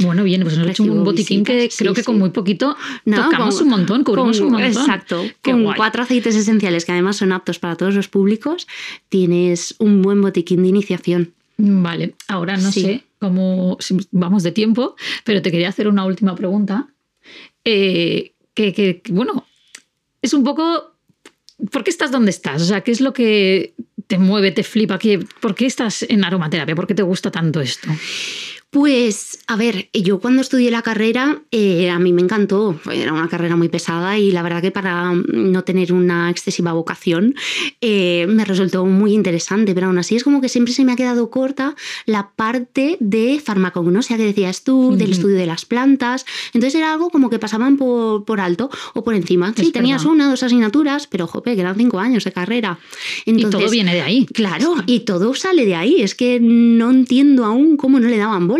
Bueno, 0.00 0.24
bien, 0.24 0.42
pues 0.42 0.56
nos 0.58 0.66
ha 0.66 0.70
hecho 0.70 0.82
un 0.82 1.04
botiquín 1.04 1.44
que 1.44 1.70
sí, 1.70 1.78
creo 1.78 1.94
que 1.94 2.02
con 2.02 2.18
muy 2.18 2.30
poquito 2.30 2.76
No, 3.04 3.22
tocamos 3.24 3.54
con- 3.56 3.64
un 3.64 3.70
montón, 3.70 4.04
cubrimos 4.04 4.38
con- 4.38 4.46
un 4.48 4.52
montón. 4.54 4.70
Exacto. 4.82 5.22
Qué 5.42 5.52
con 5.52 5.62
guay. 5.62 5.76
cuatro 5.76 6.02
aceites 6.02 6.34
esenciales 6.34 6.84
que 6.84 6.92
además 6.92 7.16
son 7.16 7.30
aptos 7.32 7.58
para 7.58 7.76
todos 7.76 7.94
los 7.94 8.08
públicos, 8.08 8.66
tienes 9.08 9.76
un 9.78 10.02
buen 10.02 10.20
botiquín 10.22 10.62
de 10.62 10.68
iniciación. 10.68 11.32
Vale, 11.56 12.14
ahora 12.28 12.56
no 12.56 12.72
Sí. 12.72 12.80
sé 12.82 13.04
cómo 13.20 13.76
si 13.80 13.96
vamos 14.10 14.42
de 14.42 14.50
tiempo, 14.52 14.96
pero 15.24 15.40
te 15.42 15.50
quería 15.50 15.68
hacer 15.68 15.86
una 15.88 16.04
última 16.04 16.34
pregunta. 16.34 16.88
Eh, 17.64 18.32
que, 18.54 18.72
que, 18.72 19.00
que, 19.02 19.12
bueno, 19.12 19.46
es 20.22 20.32
un 20.34 20.42
poco. 20.44 20.94
¿Por 21.70 21.84
qué 21.84 21.90
estás 21.90 22.10
donde 22.10 22.30
estás? 22.30 22.62
O 22.62 22.64
sea, 22.64 22.80
¿qué 22.80 22.90
es 22.90 23.02
lo 23.02 23.12
que 23.12 23.74
te 24.06 24.18
mueve, 24.18 24.50
te 24.50 24.64
flipa? 24.64 24.98
¿Qué- 24.98 25.18
¿Por 25.40 25.54
qué 25.54 25.66
estás 25.66 26.02
en 26.04 26.24
aromaterapia? 26.24 26.74
¿Por 26.74 26.86
qué 26.86 26.94
te 26.94 27.02
gusta 27.02 27.30
tanto 27.30 27.60
esto? 27.60 27.88
Pues, 28.70 29.40
a 29.48 29.56
ver, 29.56 29.88
yo 29.92 30.20
cuando 30.20 30.42
estudié 30.42 30.70
la 30.70 30.82
carrera, 30.82 31.42
eh, 31.50 31.90
a 31.90 31.98
mí 31.98 32.12
me 32.12 32.22
encantó. 32.22 32.78
Era 32.92 33.12
una 33.12 33.28
carrera 33.28 33.56
muy 33.56 33.68
pesada 33.68 34.16
y 34.16 34.30
la 34.30 34.42
verdad 34.44 34.62
que 34.62 34.70
para 34.70 35.12
no 35.12 35.64
tener 35.64 35.92
una 35.92 36.30
excesiva 36.30 36.72
vocación 36.72 37.34
eh, 37.80 38.26
me 38.28 38.44
resultó 38.44 38.86
muy 38.86 39.12
interesante, 39.12 39.74
pero 39.74 39.88
aún 39.88 39.98
así 39.98 40.14
es 40.14 40.22
como 40.22 40.40
que 40.40 40.48
siempre 40.48 40.72
se 40.72 40.84
me 40.84 40.92
ha 40.92 40.96
quedado 40.96 41.30
corta 41.30 41.74
la 42.06 42.30
parte 42.36 42.96
de 43.00 43.40
farmacognosia 43.44 44.16
que 44.16 44.22
decías 44.22 44.62
tú, 44.62 44.94
del 44.96 45.10
estudio 45.10 45.34
de 45.36 45.46
las 45.46 45.64
plantas. 45.64 46.24
Entonces 46.54 46.76
era 46.76 46.92
algo 46.92 47.10
como 47.10 47.28
que 47.28 47.40
pasaban 47.40 47.76
por, 47.76 48.24
por 48.24 48.38
alto 48.40 48.70
o 48.94 49.02
por 49.02 49.14
encima. 49.16 49.52
Sí, 49.56 49.62
Es 49.62 49.72
tenías 49.72 50.02
verdad. 50.04 50.14
una 50.14 50.30
dos 50.30 50.44
asignaturas, 50.44 51.08
pero 51.08 51.26
jope, 51.26 51.56
que 51.56 51.62
eran 51.62 51.74
cinco 51.76 51.98
años 51.98 52.22
de 52.22 52.30
carrera. 52.30 52.78
y 53.24 53.30
Entonces, 53.30 53.60
todo 53.62 53.70
viene 53.70 53.94
de 53.94 54.02
ahí. 54.02 54.26
Claro, 54.26 54.76
y 54.86 55.00
todo 55.00 55.34
sale 55.34 55.66
de 55.66 55.74
ahí. 55.74 56.02
Es 56.02 56.14
que 56.14 56.38
no 56.40 56.92
entiendo 56.92 57.44
aún 57.44 57.76
cómo 57.76 57.98
no 57.98 58.06
le 58.06 58.16
daban 58.16 58.46
bola. 58.46 58.59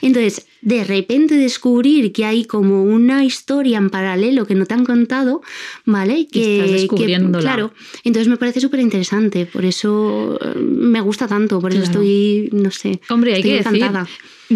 Entonces, 0.00 0.46
de 0.60 0.84
repente 0.84 1.34
descubrir 1.36 2.12
que 2.12 2.24
hay 2.24 2.44
como 2.44 2.82
una 2.84 3.24
historia 3.24 3.78
en 3.78 3.90
paralelo 3.90 4.46
que 4.46 4.54
no 4.54 4.66
te 4.66 4.74
han 4.74 4.84
contado, 4.84 5.42
¿vale? 5.84 6.28
Que, 6.30 6.54
estás 6.56 6.70
que- 6.70 6.76
descubriéndola. 6.76 7.40
claro, 7.42 7.72
entonces 8.04 8.28
me 8.28 8.36
parece 8.36 8.60
súper 8.60 8.80
interesante. 8.80 9.46
Por 9.46 9.64
eso 9.64 10.38
eh, 10.40 10.58
me 10.58 11.00
gusta 11.00 11.26
tanto, 11.26 11.60
por 11.60 11.72
eso 11.72 11.80
Claro. 11.82 12.00
estoy, 12.02 12.48
no 12.52 12.70
sé. 12.70 13.00
Hombre, 13.10 13.32
hay 13.34 13.40
estoy 13.40 13.50
que 13.52 13.56
decir, 13.64 13.76
encantada. 13.82 14.08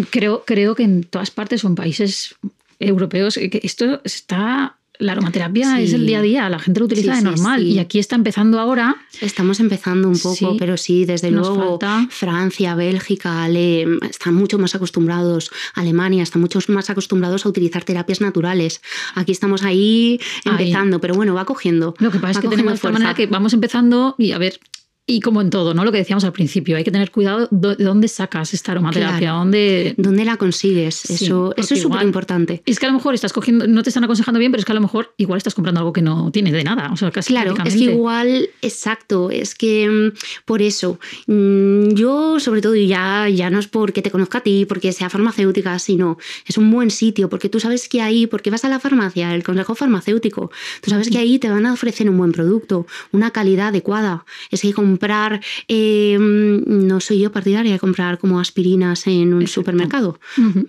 creo, 0.09 0.43
creo 0.45 0.75
que 0.75 0.83
en 0.83 1.03
todas 1.03 1.31
partes 1.31 1.61
son 1.61 1.75
países 1.75 2.35
europeos 2.79 3.37
eh, 3.37 3.49
que 3.49 3.59
esto 3.63 4.01
está... 4.03 4.76
La 4.99 5.11
aromaterapia 5.13 5.75
Sí. 5.77 5.83
es 5.83 5.93
el 5.93 6.05
día 6.07 6.19
a 6.19 6.21
día, 6.21 6.49
la 6.49 6.59
gente 6.59 6.79
lo 6.79 6.85
utiliza 6.87 7.13
Sí, 7.15 7.23
de 7.23 7.29
normal 7.29 7.61
sí. 7.61 7.67
y 7.73 7.79
aquí 7.79 7.99
está 7.99 8.15
empezando 8.15 8.59
ahora. 8.59 8.95
Estamos 9.21 9.59
empezando 9.59 10.07
un 10.07 10.17
poco, 10.19 10.57
pero 10.57 10.77
sí, 10.77 11.05
desde 11.05 11.29
luego 11.31 11.79
falta. 11.79 12.07
Francia, 12.09 12.73
Bélgica, 12.75 13.43
Ale, 13.43 13.85
están 14.09 14.33
mucho 14.35 14.57
más 14.57 14.75
acostumbrados, 14.75 15.51
Alemania 15.75 16.23
están 16.23 16.41
mucho 16.41 16.59
más 16.69 16.89
acostumbrados 16.89 17.45
a 17.45 17.49
utilizar 17.49 17.83
terapias 17.83 18.21
naturales. 18.21 18.81
Aquí 19.15 19.31
estamos 19.31 19.63
ahí 19.63 20.19
Ahí. 20.45 20.51
empezando, 20.51 20.99
pero 20.99 21.13
bueno, 21.15 21.33
va 21.33 21.45
cogiendo. 21.45 21.93
Lo 21.99 22.11
que 22.11 22.19
pasa 22.19 22.39
es 22.39 22.43
que 22.43 22.47
tenemos 22.47 22.71
de 22.73 22.75
esta 22.75 22.91
manera 22.91 23.13
que 23.13 23.27
vamos 23.27 23.53
empezando 23.53 24.15
y 24.17 24.31
a 24.31 24.37
ver, 24.37 24.59
y 25.09 25.21
como 25.21 25.39
en 25.41 25.49
todo, 25.49 25.73
¿no? 25.73 25.85
Lo 25.85 25.91
que 25.93 25.99
decíamos 25.99 26.25
al 26.25 26.33
principio, 26.33 26.75
hay 26.75 26.83
que 26.83 26.91
tener 26.91 27.11
cuidado 27.11 27.47
do- 27.49 27.75
de 27.75 27.83
dónde 27.85 28.09
sacas 28.09 28.53
esta 28.53 28.73
aromaterapia, 28.73 29.19
Claro. 29.19 29.37
dónde... 29.39 29.93
¿Dónde 29.97 30.25
la 30.25 30.35
consigues? 30.35 30.95
Sí, 30.95 31.25
eso, 31.25 31.53
eso 31.55 31.73
es 31.75 31.81
súper 31.81 32.03
importante. 32.03 32.61
Es 32.65 32.77
que 32.77 32.85
a 32.87 32.89
lo 32.89 32.95
mejor 32.95 33.13
estás 33.15 33.31
cogiendo, 33.31 33.65
no 33.67 33.83
te 33.83 33.89
están 33.89 34.03
aconsejando 34.03 34.37
bien, 34.37 34.51
pero 34.51 34.59
es 34.59 34.65
que 34.65 34.73
a 34.73 34.75
lo 34.75 34.81
mejor 34.81 35.13
igual 35.17 35.37
estás 35.37 35.55
comprando 35.55 35.79
algo 35.79 35.93
que 35.93 36.01
no 36.01 36.29
tiene 36.31 36.51
de 36.51 36.63
nada. 36.65 36.91
O 36.91 36.97
sea, 36.97 37.09
casi 37.11 37.31
Claro, 37.31 37.55
es 37.65 37.73
que 37.75 37.79
igual, 37.85 38.49
exacto, 38.61 39.31
es 39.31 39.55
que 39.55 39.89
mm, 39.89 40.17
por 40.45 40.61
eso, 40.61 40.99
mm, 41.27 41.89
yo 41.93 42.39
sobre 42.41 42.61
todo, 42.61 42.75
y 42.75 42.87
ya, 42.87 43.29
ya 43.29 43.49
no 43.49 43.59
es 43.59 43.67
porque 43.67 44.01
te 44.01 44.11
conozca 44.11 44.39
a 44.39 44.41
ti, 44.41 44.65
porque 44.65 44.91
sea 44.91 45.09
farmacéutica, 45.09 45.79
sino 45.79 46.17
es 46.45 46.57
un 46.57 46.69
buen 46.69 46.91
sitio, 46.91 47.29
porque 47.29 47.47
tú 47.47 47.59
sabes 47.61 47.87
que 47.87 48.01
ahí, 48.01 48.27
porque 48.27 48.49
vas 48.49 48.65
a 48.65 48.69
la 48.69 48.79
farmacia, 48.79 49.33
el 49.33 49.43
consejo 49.43 49.73
farmacéutico, 49.73 50.51
tú 50.81 50.89
sabes 50.89 51.09
que 51.09 51.17
ahí 51.17 51.39
te 51.39 51.49
van 51.49 51.65
a 51.65 51.71
ofrecer 51.73 52.09
un 52.09 52.17
buen 52.17 52.33
producto, 52.33 52.85
una 53.13 53.31
calidad 53.31 53.67
adecuada. 53.69 54.25
Es 54.51 54.61
que 54.61 54.73
con 54.73 54.96
comprar, 54.97 55.41
eh, 55.67 56.17
no 56.19 56.99
soy 56.99 57.19
yo 57.19 57.31
partidaria 57.31 57.71
de 57.71 57.79
comprar 57.79 58.17
como 58.17 58.39
aspirinas 58.39 59.05
en 59.05 59.31
un 59.31 59.45
supermercado, 59.45 60.19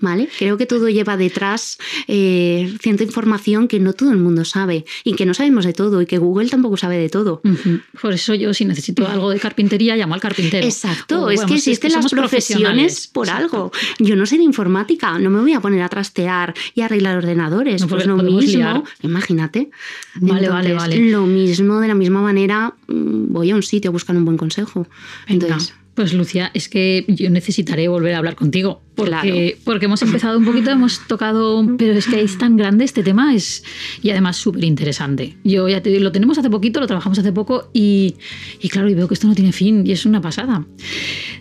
¿vale? 0.01 0.29
Creo 0.39 0.59
que 0.59 0.67
todo 0.67 0.91
lleva 0.91 1.17
detrás 1.17 1.79
eh, 2.09 2.75
cierta 2.83 3.05
información 3.05 3.69
que 3.69 3.81
no 3.81 3.95
todo 3.95 4.11
el 4.11 4.19
mundo 4.19 4.45
sabe 4.45 4.85
y 5.03 5.15
que 5.15 5.25
no 5.25 5.33
sabemos 5.33 5.65
de 5.65 5.73
todo 5.73 6.03
y 6.03 6.07
que 6.07 6.19
Google 6.19 6.51
tampoco 6.51 6.77
sabe 6.77 6.99
de 6.99 7.09
todo. 7.09 7.41
Por 8.03 8.13
eso 8.13 8.35
yo 8.35 8.53
si 8.53 8.67
necesito 8.67 9.09
algo 9.09 9.31
de 9.31 9.41
carpintería 9.41 9.97
llamo 9.97 10.13
al 10.13 10.21
carpintero. 10.21 10.67
Exacto, 10.67 11.31
es 11.31 11.43
que 11.45 11.55
existen 11.55 11.93
las 11.93 12.11
profesiones 12.11 13.07
por 13.07 13.31
algo. 13.31 13.73
Yo 13.99 14.15
no 14.15 14.27
sé 14.27 14.37
de 14.37 14.45
informática, 14.45 15.19
no 15.19 15.31
me 15.31 15.41
voy 15.41 15.55
a 15.55 15.61
poner 15.61 15.81
a 15.81 15.89
trastear 15.89 16.53
y 16.75 16.83
arreglar 16.83 17.17
ordenadores, 17.17 17.87
pues 17.87 18.07
lo 18.07 18.19
mismo, 18.19 18.85
imagínate. 19.01 19.71
Vale, 20.17 20.51
vale, 20.51 20.75
vale. 20.75 20.99
Lo 21.11 21.25
mismo, 21.25 21.81
de 21.81 21.89
la 21.89 21.95
misma 21.95 22.21
manera, 22.21 22.75
mm, 22.89 23.33
voy 23.33 23.51
a 23.51 23.55
un 23.55 23.63
sitio 23.63 23.91
a 23.91 23.93
un 24.19 24.25
buen 24.25 24.37
consejo. 24.37 24.87
Entonces, 25.27 25.75
pues 25.95 26.13
Lucia, 26.13 26.51
es 26.55 26.69
que 26.69 27.05
yo 27.09 27.31
necesitaré 27.31 27.89
volver 27.89 28.15
a 28.15 28.19
hablar 28.19 28.37
contigo. 28.37 28.83
Porque, 28.99 29.57
porque 29.63 29.87
hemos 29.87 30.03
empezado 30.03 30.37
un 30.39 30.45
poquito, 30.45 30.71
hemos 30.71 31.07
tocado, 31.07 31.65
pero 31.79 31.93
es 31.93 32.07
que 32.09 32.21
es 32.21 32.37
tan 32.37 32.57
grande 32.57 32.85
este 32.85 33.05
tema 33.05 33.33
es, 33.33 33.63
y 34.03 34.11
además 34.11 34.37
súper 34.37 34.65
interesante. 34.65 35.37
Yo 35.45 35.69
ya 35.69 35.81
te 35.81 36.01
lo 36.01 36.11
tenemos 36.11 36.37
hace 36.37 36.51
poquito, 36.51 36.81
lo 36.81 36.89
trabajamos 36.89 37.17
hace 37.17 37.33
poco 37.33 37.71
y, 37.73 38.17
y 38.61 38.69
claro, 38.69 38.91
y 38.91 38.95
veo 38.95 39.07
que 39.07 39.15
esto 39.15 39.29
no 39.29 39.37
tiene 39.37 39.53
fin 39.53 39.87
y 39.87 39.93
es 39.93 40.05
una 40.05 40.21
pasada. 40.21 40.67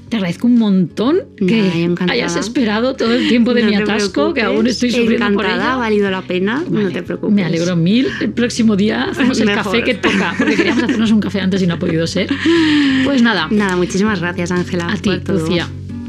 Te 0.09 0.17
agradezco 0.17 0.47
un 0.47 0.59
montón 0.59 1.21
que 1.35 1.89
hayas 2.09 2.35
esperado 2.35 2.95
todo 2.95 3.13
el 3.13 3.27
tiempo 3.27 3.53
de 3.53 3.63
mi 3.63 3.75
atasco, 3.75 4.33
que 4.33 4.41
aún 4.41 4.67
estoy 4.67 4.91
sufriendo 4.91 5.33
por 5.33 5.45
ella. 5.45 5.73
ha 5.73 5.77
valido 5.77 6.09
la 6.11 6.21
pena, 6.21 6.63
no 6.69 6.89
te 6.91 7.03
preocupes. 7.03 7.33
Me 7.33 7.43
alegro 7.43 7.75
mil. 7.75 8.07
El 8.21 8.31
próximo 8.31 8.75
día 8.75 9.03
hacemos 9.11 9.39
el 9.41 9.47
café 9.47 9.83
que 9.83 9.95
toca, 9.95 10.35
porque 10.37 10.55
queríamos 10.55 10.83
hacernos 10.83 11.11
un 11.11 11.19
café 11.19 11.41
antes 11.41 11.61
y 11.61 11.67
no 11.67 11.73
ha 11.73 11.79
podido 11.79 12.05
ser. 12.07 12.29
Pues 13.03 13.21
nada. 13.21 13.47
Nada, 13.49 13.75
muchísimas 13.75 14.21
gracias, 14.21 14.51
Ángela. 14.51 14.87
A 14.91 14.95
ti, 14.95 15.09
Lucía. 15.27 15.67